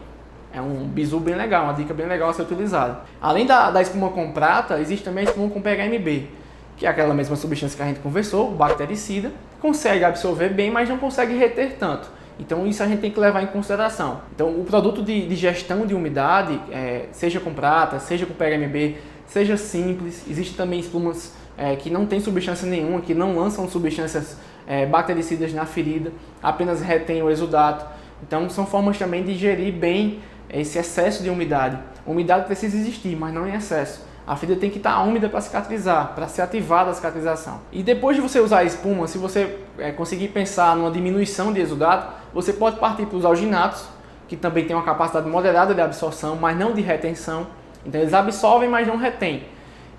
É 0.52 0.60
um 0.60 0.87
bizu 0.87 1.18
bem 1.18 1.34
legal, 1.34 1.64
uma 1.64 1.74
dica 1.74 1.94
bem 1.94 2.06
legal 2.06 2.28
a 2.28 2.32
ser 2.32 2.42
utilizada. 2.42 3.00
Além 3.20 3.46
da, 3.46 3.70
da 3.70 3.82
espuma 3.82 4.10
com 4.10 4.30
prata, 4.30 4.78
existe 4.78 5.04
também 5.04 5.26
a 5.26 5.30
espuma 5.30 5.48
com 5.48 5.60
PHMB, 5.60 6.28
que 6.76 6.87
é 6.87 6.88
aquela 6.88 7.14
mesma 7.14 7.34
substância 7.34 7.76
que 7.76 7.82
a 7.82 7.87
gente 7.87 8.00
conversou, 8.00 8.52
bactericida, 8.52 9.32
consegue 9.60 10.04
absorver 10.04 10.50
bem, 10.50 10.70
mas 10.70 10.88
não 10.88 10.98
consegue 10.98 11.37
reter 11.37 11.76
tanto. 11.78 12.08
Então 12.38 12.66
isso 12.66 12.82
a 12.82 12.87
gente 12.87 13.00
tem 13.00 13.10
que 13.10 13.18
levar 13.18 13.42
em 13.42 13.46
consideração. 13.46 14.20
Então 14.34 14.48
o 14.48 14.64
produto 14.64 15.02
de, 15.02 15.26
de 15.26 15.37
gestão 15.37 15.87
de 15.87 15.94
umidade, 15.94 16.60
é, 16.70 17.06
seja 17.12 17.40
com 17.40 17.52
prata, 17.52 17.98
seja 17.98 18.26
com 18.26 18.34
PHMB, 18.34 18.96
seja 19.26 19.56
simples, 19.56 20.22
existe 20.28 20.56
também 20.56 20.80
espumas 20.80 21.32
é, 21.56 21.76
que 21.76 21.90
não 21.90 22.06
tem 22.06 22.20
substância 22.20 22.68
nenhuma, 22.68 23.00
que 23.00 23.14
não 23.14 23.37
lançam 23.37 23.68
substâncias 23.68 24.37
é, 24.66 24.87
bactericidas 24.87 25.52
na 25.52 25.66
ferida, 25.66 26.12
apenas 26.42 26.80
retém 26.80 27.22
o 27.22 27.30
exudato. 27.30 27.87
Então 28.26 28.48
são 28.48 28.66
formas 28.66 28.98
também 28.98 29.22
de 29.22 29.34
gerir 29.34 29.72
bem 29.72 30.20
esse 30.50 30.78
excesso 30.78 31.22
de 31.22 31.30
umidade. 31.30 31.78
Umidade 32.06 32.46
precisa 32.46 32.76
existir, 32.76 33.16
mas 33.16 33.32
não 33.32 33.46
em 33.46 33.54
excesso. 33.54 34.02
A 34.26 34.37
ferida 34.37 34.58
tem 34.58 34.70
que 34.70 34.78
estar 34.78 35.02
úmida 35.02 35.28
para 35.28 35.40
cicatrizar, 35.40 36.14
para 36.14 36.26
ser 36.28 36.40
ativada 36.40 36.90
a 36.90 36.94
cicatrização. 36.94 37.60
E 37.70 37.82
depois 37.82 38.16
de 38.16 38.22
você 38.22 38.40
usar 38.40 38.60
a 38.60 38.64
espuma, 38.64 39.06
se 39.06 39.18
você 39.18 39.58
é, 39.78 39.92
conseguir 39.92 40.28
pensar 40.28 40.74
numa 40.76 40.90
diminuição 40.90 41.52
de 41.52 41.60
exudato, 41.60 42.14
você 42.32 42.52
pode 42.52 42.78
partir 42.78 43.04
para 43.04 43.18
os 43.18 43.24
alginatos, 43.24 43.87
que 44.26 44.37
também 44.37 44.64
têm 44.64 44.74
uma 44.74 44.84
capacidade 44.84 45.28
moderada 45.28 45.74
de 45.74 45.80
absorção, 45.82 46.37
mas 46.37 46.56
não 46.56 46.72
de 46.72 46.80
retenção. 46.80 47.46
Então 47.85 48.01
eles 48.01 48.14
absorvem, 48.14 48.68
mas 48.68 48.87
não 48.87 48.97
retêm. 48.97 49.44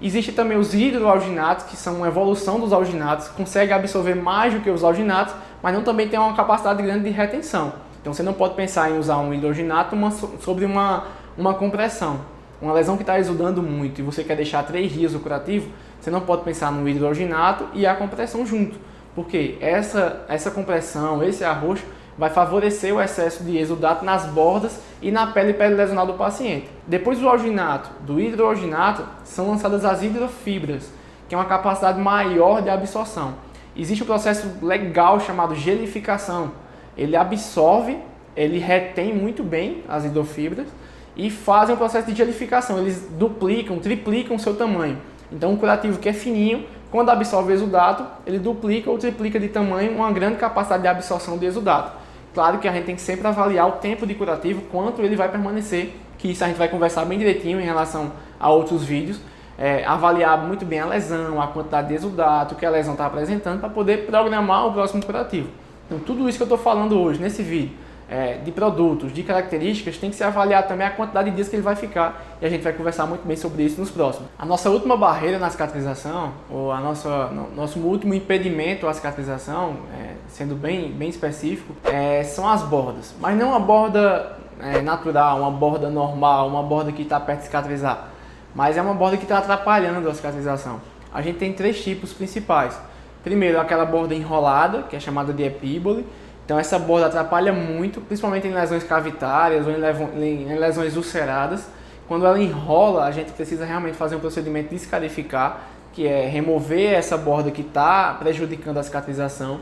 Existe 0.01 0.31
também 0.33 0.57
os 0.57 0.73
hidroalginatos, 0.73 1.65
que 1.65 1.77
são 1.77 1.97
uma 1.97 2.07
evolução 2.07 2.59
dos 2.59 2.73
alginatos, 2.73 3.29
conseguem 3.29 3.73
absorver 3.73 4.15
mais 4.15 4.53
do 4.53 4.59
que 4.59 4.69
os 4.69 4.83
alginatos, 4.83 5.33
mas 5.63 5.73
não 5.73 5.83
também 5.83 6.07
tem 6.07 6.19
uma 6.19 6.35
capacidade 6.35 6.83
grande 6.83 7.05
de 7.05 7.09
retenção. 7.11 7.73
Então 8.01 8.13
você 8.13 8.21
não 8.21 8.33
pode 8.33 8.55
pensar 8.55 8.91
em 8.91 8.99
usar 8.99 9.17
um 9.17 9.33
hidroginato 9.33 9.95
uma, 9.95 10.11
sobre 10.11 10.65
uma, 10.65 11.05
uma 11.37 11.53
compressão. 11.53 12.19
Uma 12.61 12.73
lesão 12.73 12.97
que 12.97 13.03
está 13.03 13.19
exudando 13.19 13.61
muito 13.63 13.99
e 13.99 14.03
você 14.03 14.23
quer 14.23 14.35
deixar 14.35 14.63
três 14.63 14.91
dias 14.91 15.13
o 15.15 15.19
curativo, 15.19 15.69
você 15.99 16.11
não 16.11 16.21
pode 16.21 16.43
pensar 16.43 16.71
no 16.71 16.87
hidroginato 16.87 17.65
e 17.73 17.85
a 17.87 17.95
compressão 17.95 18.45
junto. 18.45 18.77
Porque 19.15 19.57
essa, 19.61 20.25
essa 20.27 20.51
compressão, 20.51 21.23
esse 21.23 21.43
arroxo, 21.43 21.83
vai 22.17 22.29
favorecer 22.29 22.93
o 22.93 23.01
excesso 23.01 23.43
de 23.43 23.57
exudato 23.57 24.05
nas 24.05 24.25
bordas 24.25 24.79
e 25.01 25.11
na 25.11 25.27
pele 25.27 25.53
perilesional 25.53 26.07
do 26.07 26.13
paciente. 26.13 26.69
Depois 26.87 27.19
do 27.19 27.27
alginato, 27.27 27.89
do 28.01 28.19
hidroalginato, 28.19 29.03
são 29.23 29.49
lançadas 29.49 29.83
as 29.83 30.01
hidrofibras, 30.01 30.91
que 31.27 31.35
é 31.35 31.37
uma 31.37 31.45
capacidade 31.45 31.99
maior 31.99 32.61
de 32.61 32.69
absorção. 32.69 33.35
Existe 33.75 34.03
um 34.03 34.07
processo 34.07 34.49
legal 34.61 35.19
chamado 35.19 35.53
gelificação, 35.53 36.51
ele 36.97 37.15
absorve, 37.15 37.97
ele 38.35 38.57
retém 38.57 39.13
muito 39.13 39.43
bem 39.43 39.83
as 39.87 40.05
hidrofibras 40.05 40.67
e 41.15 41.29
fazem 41.29 41.75
um 41.75 41.77
processo 41.77 42.07
de 42.07 42.15
gelificação. 42.15 42.77
Eles 42.79 43.07
duplicam, 43.11 43.79
triplicam 43.79 44.35
o 44.35 44.39
seu 44.39 44.55
tamanho. 44.55 44.97
Então, 45.31 45.51
um 45.51 45.57
curativo 45.57 45.99
que 45.99 46.07
é 46.07 46.13
fininho, 46.13 46.65
quando 46.91 47.09
absorve 47.09 47.51
o 47.51 47.55
exudato, 47.55 48.05
ele 48.25 48.39
duplica 48.39 48.89
ou 48.89 48.97
triplica 48.97 49.39
de 49.39 49.49
tamanho, 49.49 49.95
uma 49.95 50.11
grande 50.11 50.37
capacidade 50.37 50.83
de 50.83 50.87
absorção 50.87 51.37
de 51.37 51.45
exudato. 51.45 52.04
Claro 52.35 52.59
que 52.59 52.67
a 52.67 52.71
gente 52.73 52.83
tem 52.83 52.95
que 52.95 53.01
sempre 53.01 53.25
avaliar 53.25 53.65
o 53.65 53.71
tempo 53.73 54.05
de 54.05 54.13
curativo, 54.13 54.61
quanto 54.69 55.01
ele 55.01 55.15
vai 55.15 55.29
permanecer, 55.29 55.95
que 56.17 56.29
isso 56.29 56.43
a 56.43 56.47
gente 56.47 56.57
vai 56.57 56.67
conversar 56.67 57.05
bem 57.05 57.17
direitinho 57.17 57.61
em 57.61 57.63
relação 57.63 58.11
a 58.37 58.49
outros 58.49 58.83
vídeos. 58.83 59.21
É, 59.57 59.85
avaliar 59.85 60.37
muito 60.45 60.65
bem 60.65 60.81
a 60.81 60.85
lesão, 60.85 61.41
a 61.41 61.47
quantidade 61.47 61.87
de 61.87 61.93
exudato 61.93 62.55
que 62.55 62.65
a 62.65 62.69
lesão 62.69 62.91
está 62.91 63.05
apresentando 63.05 63.61
para 63.61 63.69
poder 63.69 64.05
programar 64.05 64.67
o 64.67 64.73
próximo 64.73 65.03
curativo. 65.05 65.47
Então, 65.85 65.97
tudo 65.97 66.27
isso 66.27 66.37
que 66.37 66.43
eu 66.43 66.45
estou 66.45 66.57
falando 66.57 66.99
hoje 66.99 67.21
nesse 67.21 67.41
vídeo, 67.41 67.71
é, 68.09 68.35
de 68.35 68.51
produtos, 68.51 69.11
de 69.11 69.23
características, 69.23 69.97
tem 69.97 70.09
que 70.09 70.15
se 70.15 70.23
avaliar 70.23 70.67
também 70.67 70.85
a 70.85 70.91
quantidade 70.91 71.29
de 71.29 71.35
dias 71.35 71.49
que 71.49 71.55
ele 71.55 71.63
vai 71.63 71.75
ficar 71.75 72.23
e 72.41 72.45
a 72.45 72.49
gente 72.49 72.61
vai 72.61 72.73
conversar 72.73 73.05
muito 73.05 73.25
bem 73.25 73.35
sobre 73.35 73.63
isso 73.63 73.79
nos 73.79 73.89
próximos. 73.89 74.29
A 74.37 74.45
nossa 74.45 74.69
última 74.69 74.95
barreira 74.95 75.39
na 75.39 75.49
cicatrização, 75.49 76.33
ou 76.49 76.71
a 76.71 76.79
nossa, 76.79 77.27
no, 77.27 77.51
nosso 77.55 77.79
último 77.79 78.13
impedimento 78.13 78.87
à 78.87 78.93
cicatrização, 78.93 79.77
é, 79.99 80.13
sendo 80.27 80.55
bem, 80.55 80.91
bem 80.91 81.09
específico, 81.09 81.75
é, 81.85 82.23
são 82.23 82.47
as 82.47 82.61
bordas. 82.61 83.13
Mas 83.19 83.37
não 83.37 83.49
uma 83.49 83.59
borda 83.59 84.37
é, 84.61 84.81
natural, 84.81 85.39
uma 85.39 85.51
borda 85.51 85.89
normal, 85.89 86.47
uma 86.47 86.61
borda 86.61 86.91
que 86.91 87.01
está 87.01 87.19
perto 87.19 87.39
de 87.39 87.45
cicatrizar, 87.45 88.09
mas 88.53 88.77
é 88.77 88.81
uma 88.81 88.93
borda 88.93 89.17
que 89.17 89.23
está 89.23 89.39
atrapalhando 89.39 90.07
a 90.07 90.13
cicatrização. 90.13 90.79
A 91.13 91.21
gente 91.21 91.37
tem 91.37 91.53
três 91.53 91.81
tipos 91.83 92.13
principais. 92.13 92.77
Primeiro, 93.23 93.59
aquela 93.59 93.85
borda 93.85 94.13
enrolada, 94.13 94.83
que 94.83 94.95
é 94.95 94.99
chamada 94.99 95.33
de 95.33 95.41
epíbole. 95.43 96.05
Então, 96.45 96.59
essa 96.59 96.77
borda 96.77 97.07
atrapalha 97.07 97.51
muito, 97.51 97.99
principalmente 97.99 98.47
em 98.47 98.53
lesões 98.53 98.83
cavitárias 98.83 99.65
ou 99.65 99.73
em 99.73 100.55
lesões 100.59 100.95
ulceradas. 100.95 101.67
Quando 102.07 102.23
ela 102.23 102.39
enrola, 102.39 103.03
a 103.05 103.11
gente 103.11 103.31
precisa 103.31 103.65
realmente 103.65 103.95
fazer 103.95 104.15
um 104.15 104.19
procedimento 104.19 104.69
de 104.69 104.75
escarificar, 104.75 105.61
que 105.91 106.05
é 106.05 106.27
remover 106.27 106.93
essa 106.93 107.17
borda 107.17 107.49
que 107.49 107.61
está 107.61 108.13
prejudicando 108.19 108.77
a 108.77 108.83
cicatrização. 108.83 109.59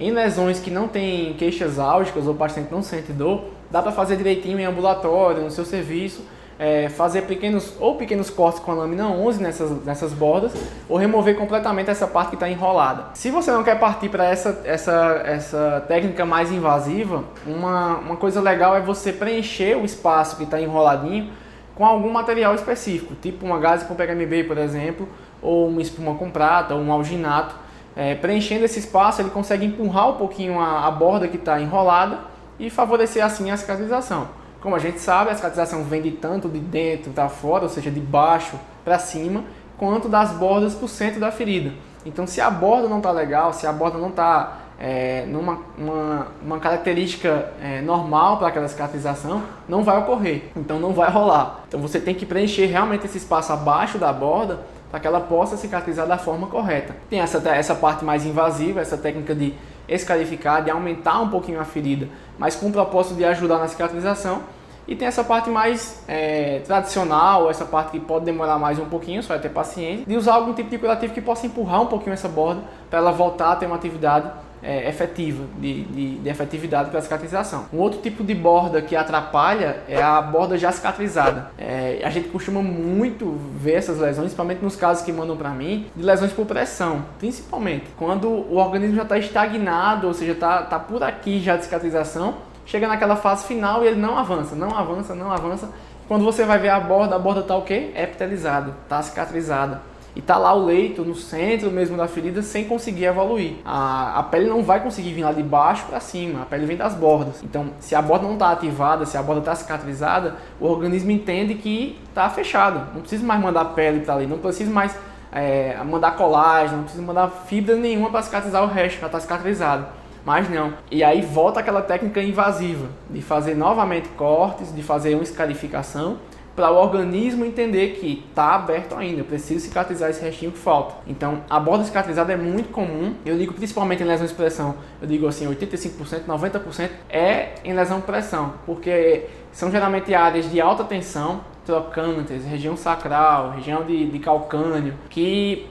Em 0.00 0.10
lesões 0.10 0.58
que 0.58 0.70
não 0.70 0.88
tem 0.88 1.34
queixas 1.34 1.78
álgicas 1.78 2.26
ou 2.26 2.32
o 2.32 2.36
paciente 2.36 2.72
não 2.72 2.82
sente 2.82 3.12
dor, 3.12 3.44
dá 3.70 3.82
para 3.82 3.92
fazer 3.92 4.16
direitinho 4.16 4.58
em 4.58 4.64
ambulatório, 4.64 5.42
no 5.42 5.50
seu 5.50 5.66
serviço, 5.66 6.22
é, 6.62 6.88
fazer 6.88 7.22
pequenos 7.22 7.74
ou 7.80 7.96
pequenos 7.96 8.30
cortes 8.30 8.60
com 8.60 8.70
a 8.70 8.74
lâmina 8.76 9.08
11 9.08 9.42
nessas, 9.42 9.84
nessas 9.84 10.12
bordas 10.12 10.52
ou 10.88 10.96
remover 10.96 11.36
completamente 11.36 11.90
essa 11.90 12.06
parte 12.06 12.28
que 12.28 12.36
está 12.36 12.48
enrolada. 12.48 13.06
Se 13.14 13.32
você 13.32 13.50
não 13.50 13.64
quer 13.64 13.80
partir 13.80 14.08
para 14.08 14.26
essa, 14.26 14.62
essa, 14.64 15.22
essa 15.24 15.84
técnica 15.88 16.24
mais 16.24 16.52
invasiva, 16.52 17.24
uma, 17.44 17.96
uma 17.96 18.16
coisa 18.16 18.40
legal 18.40 18.76
é 18.76 18.80
você 18.80 19.12
preencher 19.12 19.76
o 19.76 19.84
espaço 19.84 20.36
que 20.36 20.44
está 20.44 20.60
enroladinho 20.60 21.32
com 21.74 21.84
algum 21.84 22.12
material 22.12 22.54
específico, 22.54 23.16
tipo 23.20 23.44
uma 23.44 23.58
gase 23.58 23.84
com 23.86 23.96
PHMB, 23.96 24.44
por 24.46 24.56
exemplo, 24.56 25.08
ou 25.42 25.66
uma 25.66 25.82
espuma 25.82 26.14
com 26.14 26.30
prata, 26.30 26.76
ou 26.76 26.80
um 26.80 26.92
alginato. 26.92 27.56
É, 27.96 28.14
preenchendo 28.14 28.64
esse 28.64 28.78
espaço, 28.78 29.20
ele 29.20 29.30
consegue 29.30 29.66
empurrar 29.66 30.10
um 30.10 30.14
pouquinho 30.14 30.60
a, 30.60 30.86
a 30.86 30.90
borda 30.92 31.26
que 31.26 31.36
está 31.36 31.60
enrolada 31.60 32.20
e 32.56 32.70
favorecer 32.70 33.24
assim 33.24 33.50
a 33.50 33.56
cicatrização. 33.56 34.41
Como 34.62 34.76
a 34.76 34.78
gente 34.78 35.00
sabe, 35.00 35.30
a 35.30 35.34
cicatrização 35.34 35.82
vem 35.82 36.00
de 36.00 36.12
tanto 36.12 36.48
de 36.48 36.60
dentro 36.60 37.10
para 37.12 37.28
fora, 37.28 37.64
ou 37.64 37.68
seja, 37.68 37.90
de 37.90 37.98
baixo 37.98 38.56
para 38.84 38.98
cima, 38.98 39.42
quanto 39.76 40.08
das 40.08 40.30
bordas 40.30 40.74
para 40.74 40.84
o 40.84 40.88
centro 40.88 41.18
da 41.18 41.32
ferida. 41.32 41.72
Então, 42.06 42.26
se 42.26 42.40
a 42.40 42.48
borda 42.48 42.88
não 42.88 42.98
está 42.98 43.10
legal, 43.10 43.52
se 43.52 43.66
a 43.66 43.72
borda 43.72 43.98
não 43.98 44.10
está 44.10 44.58
é, 44.78 45.24
numa 45.26 45.58
uma, 45.76 46.28
uma 46.44 46.58
característica 46.60 47.50
é, 47.60 47.80
normal 47.80 48.38
para 48.38 48.48
aquela 48.48 48.68
cicatrização, 48.68 49.42
não 49.68 49.82
vai 49.82 49.98
ocorrer. 49.98 50.44
Então, 50.56 50.78
não 50.78 50.92
vai 50.92 51.10
rolar. 51.10 51.64
Então, 51.66 51.80
você 51.80 52.00
tem 52.00 52.14
que 52.14 52.24
preencher 52.24 52.66
realmente 52.66 53.04
esse 53.04 53.18
espaço 53.18 53.52
abaixo 53.52 53.98
da 53.98 54.12
borda 54.12 54.60
para 54.92 55.00
que 55.00 55.06
ela 55.06 55.20
possa 55.20 55.56
cicatrizar 55.56 56.06
da 56.06 56.18
forma 56.18 56.46
correta. 56.46 56.94
Tem 57.08 57.18
essa, 57.18 57.38
essa 57.48 57.74
parte 57.74 58.04
mais 58.04 58.26
invasiva, 58.26 58.80
essa 58.80 58.96
técnica 58.96 59.34
de 59.34 59.54
escarificar, 59.88 60.62
de 60.62 60.70
aumentar 60.70 61.20
um 61.20 61.28
pouquinho 61.28 61.60
a 61.60 61.64
ferida, 61.64 62.08
mas 62.38 62.56
com 62.56 62.68
o 62.68 62.72
propósito 62.72 63.14
de 63.14 63.24
ajudar 63.24 63.58
na 63.58 63.68
cicatrização. 63.68 64.42
E 64.86 64.96
tem 64.96 65.06
essa 65.06 65.22
parte 65.22 65.48
mais 65.48 66.02
é, 66.08 66.60
tradicional, 66.60 67.48
essa 67.48 67.64
parte 67.64 67.92
que 67.92 68.00
pode 68.00 68.24
demorar 68.24 68.58
mais 68.58 68.78
um 68.80 68.86
pouquinho, 68.86 69.22
só 69.22 69.28
vai 69.28 69.38
ter 69.38 69.48
paciência, 69.48 70.04
de 70.04 70.16
usar 70.16 70.34
algum 70.34 70.52
tipo 70.52 70.68
de 70.68 70.76
curativo 70.76 71.14
que 71.14 71.20
possa 71.20 71.46
empurrar 71.46 71.82
um 71.82 71.86
pouquinho 71.86 72.12
essa 72.12 72.28
borda 72.28 72.62
para 72.90 72.98
ela 72.98 73.12
voltar 73.12 73.52
a 73.52 73.56
ter 73.56 73.66
uma 73.66 73.76
atividade 73.76 74.28
é, 74.62 74.88
efetiva, 74.88 75.44
de, 75.58 75.84
de, 75.84 76.18
de 76.18 76.28
efetividade 76.28 76.90
para 76.90 76.98
a 76.98 77.02
cicatrização. 77.02 77.66
Um 77.72 77.78
outro 77.78 78.00
tipo 78.00 78.22
de 78.22 78.34
borda 78.34 78.80
que 78.80 78.94
atrapalha 78.94 79.82
é 79.88 80.00
a 80.00 80.20
borda 80.22 80.56
já 80.56 80.70
cicatrizada. 80.70 81.50
É, 81.58 82.00
a 82.04 82.10
gente 82.10 82.28
costuma 82.28 82.62
muito 82.62 83.36
ver 83.56 83.74
essas 83.74 83.98
lesões, 83.98 84.26
principalmente 84.26 84.62
nos 84.62 84.76
casos 84.76 85.04
que 85.04 85.12
mandam 85.12 85.36
para 85.36 85.50
mim, 85.50 85.86
de 85.94 86.02
lesões 86.02 86.32
por 86.32 86.46
pressão, 86.46 87.04
principalmente 87.18 87.86
quando 87.96 88.28
o 88.28 88.56
organismo 88.56 88.96
já 88.96 89.02
está 89.02 89.18
estagnado, 89.18 90.06
ou 90.06 90.14
seja, 90.14 90.32
está 90.32 90.62
tá 90.62 90.78
por 90.78 91.02
aqui 91.02 91.40
já 91.40 91.56
de 91.56 91.64
cicatrização, 91.64 92.36
chega 92.64 92.86
naquela 92.86 93.16
fase 93.16 93.46
final 93.46 93.82
e 93.82 93.88
ele 93.88 94.00
não 94.00 94.16
avança, 94.16 94.54
não 94.54 94.76
avança, 94.76 95.14
não 95.14 95.32
avança. 95.32 95.68
Quando 96.06 96.24
você 96.24 96.44
vai 96.44 96.58
ver 96.58 96.68
a 96.68 96.78
borda, 96.78 97.16
a 97.16 97.18
borda 97.18 97.40
está 97.40 97.56
o 97.56 97.62
quê? 97.62 97.90
Epitelizada, 97.94 98.74
está 98.84 99.00
cicatrizada 99.02 99.91
e 100.14 100.20
tá 100.20 100.36
lá 100.36 100.52
o 100.54 100.64
leito 100.64 101.04
no 101.04 101.14
centro 101.14 101.70
mesmo 101.70 101.96
da 101.96 102.06
ferida 102.06 102.42
sem 102.42 102.64
conseguir 102.64 103.06
evoluir. 103.06 103.56
A, 103.64 104.18
a 104.18 104.22
pele 104.22 104.48
não 104.48 104.62
vai 104.62 104.80
conseguir 104.80 105.12
vir 105.12 105.24
lá 105.24 105.32
de 105.32 105.42
baixo 105.42 105.86
para 105.86 106.00
cima, 106.00 106.42
a 106.42 106.44
pele 106.44 106.66
vem 106.66 106.76
das 106.76 106.94
bordas. 106.94 107.42
Então, 107.42 107.70
se 107.80 107.94
a 107.94 108.02
borda 108.02 108.26
não 108.26 108.34
está 108.34 108.50
ativada, 108.50 109.06
se 109.06 109.16
a 109.16 109.22
borda 109.22 109.40
está 109.40 109.54
cicatrizada, 109.54 110.36
o 110.60 110.66
organismo 110.66 111.10
entende 111.10 111.54
que 111.54 111.98
está 112.08 112.28
fechado. 112.28 112.92
Não 112.94 113.00
precisa 113.00 113.24
mais 113.24 113.40
mandar 113.40 113.64
pele 113.66 114.00
para 114.00 114.14
ali, 114.14 114.26
não 114.26 114.38
precisa 114.38 114.70
mais 114.70 114.94
é, 115.32 115.76
mandar 115.84 116.16
colágeno, 116.16 116.78
não 116.78 116.84
precisa 116.84 117.02
mandar 117.02 117.28
fibra 117.46 117.74
nenhuma 117.76 118.10
para 118.10 118.22
cicatrizar 118.22 118.62
o 118.62 118.66
resto, 118.66 119.00
já 119.00 119.06
está 119.06 119.18
cicatrizado. 119.18 119.86
Mas 120.24 120.48
não. 120.48 120.74
E 120.90 121.02
aí 121.02 121.20
volta 121.20 121.58
aquela 121.60 121.82
técnica 121.82 122.22
invasiva 122.22 122.86
de 123.10 123.20
fazer 123.20 123.56
novamente 123.56 124.08
cortes, 124.10 124.72
de 124.72 124.82
fazer 124.82 125.14
uma 125.14 125.24
escarificação 125.24 126.18
para 126.54 126.70
o 126.70 126.76
organismo 126.76 127.44
entender 127.44 127.92
que 127.98 128.24
está 128.28 128.54
aberto 128.54 128.94
ainda, 128.94 129.20
eu 129.20 129.24
preciso 129.24 129.60
cicatrizar 129.60 130.10
esse 130.10 130.22
restinho 130.22 130.52
que 130.52 130.58
falta. 130.58 130.96
Então, 131.06 131.40
a 131.48 131.58
borda 131.58 131.84
cicatrizada 131.84 132.32
é 132.32 132.36
muito 132.36 132.70
comum, 132.70 133.14
eu 133.24 133.38
digo 133.38 133.54
principalmente 133.54 134.02
em 134.02 134.06
lesão 134.06 134.26
de 134.26 134.32
expressão, 134.32 134.74
eu 135.00 135.08
digo 135.08 135.26
assim, 135.26 135.46
85%, 135.48 136.26
90% 136.26 136.90
é 137.08 137.54
em 137.64 137.72
lesão 137.72 138.00
de 138.00 138.06
pressão, 138.06 138.54
porque 138.66 139.26
são 139.50 139.70
geralmente 139.70 140.14
áreas 140.14 140.50
de 140.50 140.60
alta 140.60 140.84
tensão, 140.84 141.40
trocantes, 141.64 142.44
região 142.44 142.76
sacral, 142.76 143.52
região 143.52 143.84
de, 143.84 144.10
de 144.10 144.18
calcânio, 144.18 144.94
que 145.08 145.66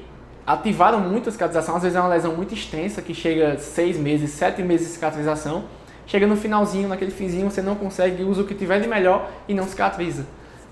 ativaram 0.48 1.00
muito 1.00 1.30
a 1.30 1.32
cicatrização, 1.32 1.76
às 1.76 1.84
vezes 1.84 1.96
é 1.96 2.02
uma 2.02 2.10
lesão 2.10 2.36
muito 2.36 2.56
extensa, 2.56 3.04
que 3.04 3.13
chega 3.13 3.60
seis 3.60 3.98
meses, 3.98 4.32
sete 4.32 4.63
meses 4.63 4.88
de 4.88 4.94
cicatrização, 4.94 5.65
chega 6.08 6.26
no 6.26 6.36
finalzinho, 6.36 6.89
naquele 6.89 7.12
finzinho, 7.12 7.52
você 7.52 7.62
não 7.62 7.76
consegue, 7.76 8.24
usa 8.24 8.41
o 8.41 8.46
que 8.46 8.56
tiver 8.56 8.80
de 8.80 8.88
melhor 8.88 9.30
e 9.48 9.54
não 9.54 9.67
cicatriza. 9.67 10.26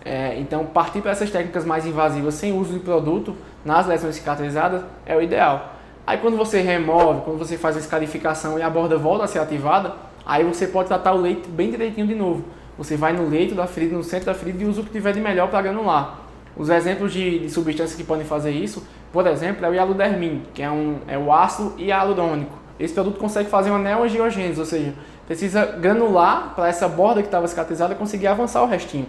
É, 0.04 0.40
então, 0.40 0.66
partir 0.66 1.02
para 1.02 1.12
essas 1.12 1.30
técnicas 1.30 1.66
mais 1.66 1.86
invasivas 1.86 2.34
sem 2.36 2.58
uso 2.58 2.74
de 2.74 2.80
produto 2.80 3.36
nas 3.66 3.86
lesões 3.86 4.16
cicatrizadas 4.16 4.84
é 5.06 5.16
o 5.16 5.22
ideal. 5.22 5.74
Aí, 6.08 6.18
quando 6.18 6.38
você 6.38 6.62
remove, 6.62 7.22
quando 7.22 7.38
você 7.38 7.58
faz 7.58 7.76
a 7.76 7.80
escarificação 7.80 8.58
e 8.58 8.62
a 8.62 8.70
borda 8.70 8.98
volta 8.98 9.26
a 9.26 9.28
ser 9.28 9.40
ativada, 9.40 9.94
aí 10.26 10.44
você 10.44 10.68
pode 10.68 10.88
tratar 10.88 11.14
o 11.14 11.22
leito 11.22 11.50
bem 11.50 11.70
direitinho 11.70 12.08
de 12.08 12.16
novo. 12.16 12.44
Você 12.78 12.96
vai 12.96 13.12
no 13.12 13.28
leito 13.28 13.54
da 13.54 13.68
ferida, 13.68 13.96
no 13.96 14.04
centro 14.04 14.28
da 14.28 14.34
ferida 14.34 14.64
e 14.64 14.66
usa 14.66 14.82
o 14.82 14.84
que 14.86 14.90
tiver 14.90 15.12
de 15.12 15.20
melhor 15.20 15.50
para 15.50 15.62
granular. 15.62 16.20
Os 16.56 16.70
exemplos 16.70 17.14
de, 17.14 17.40
de, 17.40 17.50
substâncias 17.50 17.96
que 17.96 18.04
podem 18.04 18.26
fazer 18.26 18.52
isso, 18.52 18.88
por 19.12 19.28
exemplo, 19.28 19.66
é 19.66 19.70
o 19.70 19.74
hialudermin, 19.74 20.44
que 20.54 20.64
é, 20.64 20.72
um, 20.72 20.98
é 21.08 21.18
o 21.18 21.32
ácido 21.32 21.74
hialurônico. 21.78 22.58
Esse 22.80 22.94
produto 22.94 23.20
consegue 23.20 23.50
fazer 23.50 23.70
uma 23.70 23.80
neoangiogênese, 23.80 24.60
ou 24.60 24.66
seja, 24.66 24.94
precisa 25.28 25.66
granular 25.66 26.54
para 26.56 26.70
essa 26.70 26.88
borda 26.88 27.22
que 27.22 27.28
estava 27.28 27.48
cicatrizada 27.48 27.94
conseguir 27.94 28.28
avançar 28.28 28.64
o 28.64 28.66
restinho. 28.66 29.06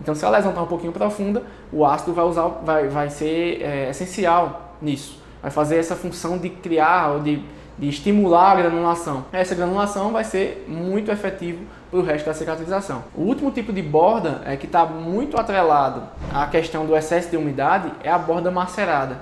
Então, 0.00 0.14
se 0.14 0.24
a 0.24 0.30
lesão 0.30 0.50
está 0.50 0.62
um 0.62 0.66
pouquinho 0.66 0.92
profunda, 0.92 1.42
o 1.72 1.84
ácido 1.84 2.12
vai, 2.12 2.24
usar, 2.24 2.46
vai, 2.64 2.88
vai 2.88 3.10
ser 3.10 3.62
é, 3.62 3.90
essencial 3.90 4.74
nisso. 4.80 5.20
Vai 5.42 5.50
fazer 5.50 5.76
essa 5.76 5.96
função 5.96 6.38
de 6.38 6.48
criar 6.48 7.10
ou 7.12 7.20
de, 7.20 7.42
de 7.78 7.88
estimular 7.88 8.52
a 8.52 8.56
granulação. 8.56 9.24
Essa 9.32 9.54
granulação 9.54 10.12
vai 10.12 10.24
ser 10.24 10.64
muito 10.68 11.10
efetivo 11.10 11.64
para 11.90 12.00
o 12.00 12.02
resto 12.02 12.26
da 12.26 12.34
cicatrização. 12.34 13.04
O 13.14 13.22
último 13.22 13.50
tipo 13.50 13.72
de 13.72 13.82
borda 13.82 14.42
é 14.44 14.56
que 14.56 14.66
está 14.66 14.84
muito 14.84 15.38
atrelado 15.38 16.02
à 16.32 16.46
questão 16.46 16.86
do 16.86 16.96
excesso 16.96 17.30
de 17.30 17.36
umidade 17.36 17.90
é 18.02 18.10
a 18.10 18.18
borda 18.18 18.50
macerada. 18.50 19.16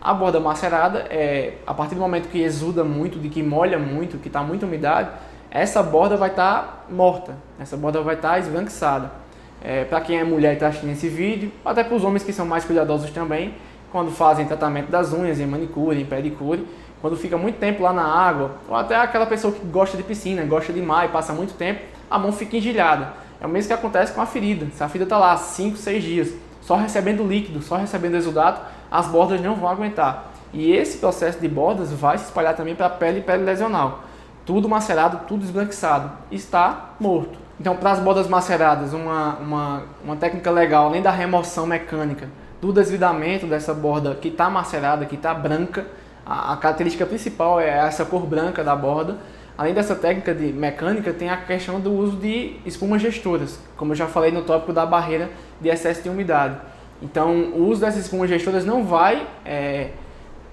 A 0.00 0.12
borda 0.12 0.40
macerada 0.40 1.06
é 1.10 1.58
a 1.66 1.72
partir 1.72 1.94
do 1.94 2.00
momento 2.00 2.28
que 2.28 2.40
exuda 2.40 2.82
muito, 2.82 3.18
de 3.18 3.28
que 3.28 3.42
molha 3.42 3.78
muito, 3.78 4.18
que 4.18 4.28
está 4.28 4.42
muita 4.42 4.66
umidade, 4.66 5.10
essa 5.50 5.82
borda 5.82 6.16
vai 6.16 6.30
estar 6.30 6.62
tá 6.62 6.92
morta, 6.92 7.36
essa 7.60 7.76
borda 7.76 8.00
vai 8.02 8.14
estar 8.14 8.30
tá 8.30 8.38
esbranquiçada. 8.38 9.21
É, 9.64 9.84
para 9.84 10.00
quem 10.00 10.18
é 10.18 10.24
mulher 10.24 10.50
e 10.50 10.54
está 10.54 10.68
assistindo 10.68 10.90
esse 10.90 11.08
vídeo, 11.08 11.52
até 11.64 11.84
para 11.84 11.94
os 11.94 12.02
homens 12.02 12.24
que 12.24 12.32
são 12.32 12.44
mais 12.44 12.64
cuidadosos 12.64 13.10
também, 13.10 13.54
quando 13.92 14.10
fazem 14.10 14.46
tratamento 14.46 14.90
das 14.90 15.12
unhas, 15.12 15.38
em 15.38 15.46
manicure, 15.46 16.00
em 16.00 16.04
pedicure, 16.04 16.66
quando 17.00 17.16
fica 17.16 17.36
muito 17.36 17.58
tempo 17.58 17.82
lá 17.82 17.92
na 17.92 18.04
água, 18.04 18.52
ou 18.68 18.74
até 18.74 18.96
aquela 18.96 19.26
pessoa 19.26 19.52
que 19.52 19.64
gosta 19.66 19.96
de 19.96 20.02
piscina, 20.02 20.44
gosta 20.44 20.72
de 20.72 20.80
mar 20.80 21.04
e 21.04 21.08
passa 21.08 21.32
muito 21.32 21.54
tempo, 21.54 21.80
a 22.10 22.18
mão 22.18 22.32
fica 22.32 22.56
engilhada. 22.56 23.12
É 23.40 23.46
o 23.46 23.48
mesmo 23.48 23.68
que 23.68 23.74
acontece 23.74 24.12
com 24.12 24.20
a 24.20 24.26
ferida. 24.26 24.66
Se 24.72 24.82
a 24.82 24.88
ferida 24.88 25.04
está 25.04 25.18
lá 25.18 25.36
5, 25.36 25.76
6 25.76 26.02
dias, 26.02 26.32
só 26.60 26.76
recebendo 26.76 27.26
líquido, 27.26 27.60
só 27.60 27.76
recebendo 27.76 28.16
exudato, 28.16 28.60
as 28.90 29.08
bordas 29.08 29.40
não 29.40 29.56
vão 29.56 29.68
aguentar. 29.68 30.32
E 30.52 30.72
esse 30.72 30.98
processo 30.98 31.40
de 31.40 31.48
bordas 31.48 31.92
vai 31.92 32.16
se 32.18 32.24
espalhar 32.24 32.54
também 32.54 32.74
para 32.74 32.86
a 32.86 32.90
pele 32.90 33.18
e 33.18 33.22
pele 33.22 33.42
lesional. 33.42 34.04
Tudo 34.46 34.68
macerado, 34.68 35.22
tudo 35.26 35.44
esbranquiçado. 35.44 36.12
Está 36.30 36.90
morto. 37.00 37.41
Então, 37.62 37.76
para 37.76 37.92
as 37.92 38.00
bordas 38.00 38.26
maceradas, 38.26 38.92
uma, 38.92 39.36
uma, 39.36 39.82
uma 40.02 40.16
técnica 40.16 40.50
legal, 40.50 40.88
além 40.88 41.00
da 41.00 41.12
remoção 41.12 41.64
mecânica, 41.64 42.28
do 42.60 42.72
desvidamento 42.72 43.46
dessa 43.46 43.72
borda 43.72 44.16
que 44.16 44.26
está 44.26 44.50
macerada, 44.50 45.06
que 45.06 45.14
está 45.14 45.32
branca, 45.32 45.86
a, 46.26 46.54
a, 46.54 46.56
característica 46.56 47.06
principal 47.06 47.60
é 47.60 47.68
essa 47.86 48.04
cor 48.04 48.26
branca 48.26 48.64
da 48.64 48.74
borda. 48.74 49.16
Além 49.56 49.72
dessa 49.72 49.94
técnica 49.94 50.34
de 50.34 50.52
mecânica, 50.52 51.12
tem 51.12 51.30
a 51.30 51.36
questão 51.36 51.78
do 51.78 51.92
uso 51.92 52.16
de 52.16 52.56
espumas 52.66 53.00
gestoras, 53.00 53.60
como 53.76 53.92
eu 53.92 53.96
já 53.96 54.08
falei 54.08 54.32
no 54.32 54.42
tópico 54.42 54.72
da 54.72 54.84
barreira 54.84 55.30
de 55.60 55.68
excesso 55.68 56.02
de 56.02 56.08
umidade. 56.08 56.56
Então, 57.00 57.32
o 57.52 57.68
uso 57.68 57.80
dessas 57.82 58.06
espumas 58.06 58.28
gestoras 58.28 58.64
não 58.64 58.84
vai 58.84 59.24
é, 59.44 59.90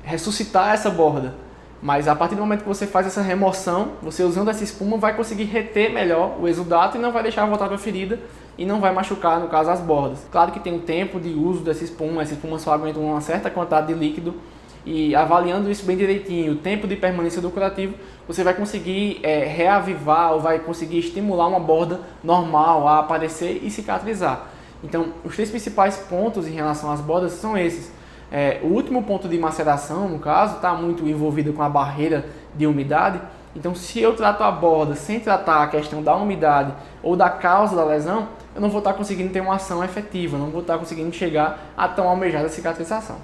ressuscitar 0.03 0.75
essa 0.75 0.91
borda, 0.91 1.33
mas 1.81 2.07
a 2.07 2.15
partir 2.15 2.35
do 2.35 2.41
momento 2.41 2.61
que 2.61 2.67
você 2.67 2.85
faz 2.85 3.07
essa 3.07 3.21
remoção, 3.21 3.93
você 4.01 4.23
usando 4.23 4.49
essa 4.49 4.63
espuma 4.63 4.97
vai 4.97 5.15
conseguir 5.15 5.45
reter 5.45 5.91
melhor 5.91 6.37
o 6.39 6.47
exudato 6.47 6.97
e 6.97 6.99
não 6.99 7.11
vai 7.11 7.23
deixar 7.23 7.45
voltar 7.45 7.67
para 7.67 7.75
a 7.75 7.79
ferida 7.79 8.19
e 8.57 8.65
não 8.65 8.81
vai 8.81 8.93
machucar, 8.93 9.39
no 9.39 9.47
caso, 9.47 9.69
as 9.69 9.79
bordas. 9.79 10.19
Claro 10.29 10.51
que 10.51 10.59
tem 10.59 10.73
um 10.73 10.79
tempo 10.79 11.19
de 11.19 11.29
uso 11.29 11.63
dessa 11.63 11.83
espuma, 11.83 12.21
essa 12.21 12.33
espuma 12.33 12.59
só 12.59 12.73
aguenta 12.73 12.99
uma 12.99 13.21
certa 13.21 13.49
quantidade 13.49 13.87
de 13.87 13.93
líquido 13.93 14.35
e 14.85 15.15
avaliando 15.15 15.69
isso 15.71 15.85
bem 15.85 15.95
direitinho, 15.95 16.53
o 16.53 16.55
tempo 16.55 16.87
de 16.87 16.95
permanência 16.95 17.41
do 17.41 17.49
curativo, 17.49 17.93
você 18.27 18.43
vai 18.43 18.53
conseguir 18.53 19.19
é, 19.23 19.45
reavivar 19.45 20.33
ou 20.33 20.39
vai 20.41 20.59
conseguir 20.59 20.99
estimular 20.99 21.47
uma 21.47 21.59
borda 21.59 22.01
normal 22.23 22.87
a 22.87 22.99
aparecer 22.99 23.61
e 23.63 23.69
cicatrizar. 23.69 24.47
Então, 24.83 25.13
os 25.23 25.35
três 25.35 25.49
principais 25.49 25.97
pontos 25.97 26.47
em 26.47 26.51
relação 26.51 26.91
às 26.91 27.01
bordas 27.01 27.33
são 27.33 27.57
esses 27.57 27.91
é, 28.31 28.59
o 28.63 28.67
último 28.67 29.03
ponto 29.03 29.27
de 29.27 29.37
maceração, 29.37 30.07
no 30.07 30.19
caso, 30.19 30.55
está 30.55 30.73
muito 30.73 31.07
envolvido 31.07 31.51
com 31.53 31.63
a 31.63 31.69
barreira 31.69 32.25
de 32.55 32.67
umidade. 32.67 33.19
Então, 33.55 33.73
se 33.73 33.99
eu 33.99 34.15
trato 34.15 34.43
a 34.43 34.51
borda 34.51 34.95
sem 34.95 35.19
tratar 35.19 35.63
a 35.63 35.67
questão 35.67 36.03
da 36.03 36.15
umidade 36.15 36.71
ou 37.01 37.15
da 37.15 37.29
causa 37.29 37.75
da 37.75 37.83
lesão, 37.83 38.27
eu 38.53 38.61
não 38.61 38.69
vou 38.69 38.79
estar 38.79 38.91
tá 38.91 38.97
conseguindo 38.97 39.33
ter 39.33 39.41
uma 39.41 39.55
ação 39.55 39.83
efetiva, 39.83 40.37
não 40.37 40.51
vou 40.51 40.61
estar 40.61 40.73
tá 40.73 40.79
conseguindo 40.79 41.11
chegar 41.13 41.71
a 41.75 41.87
tão 41.87 42.07
almejada 42.07 42.47
cicatrização. 42.49 43.17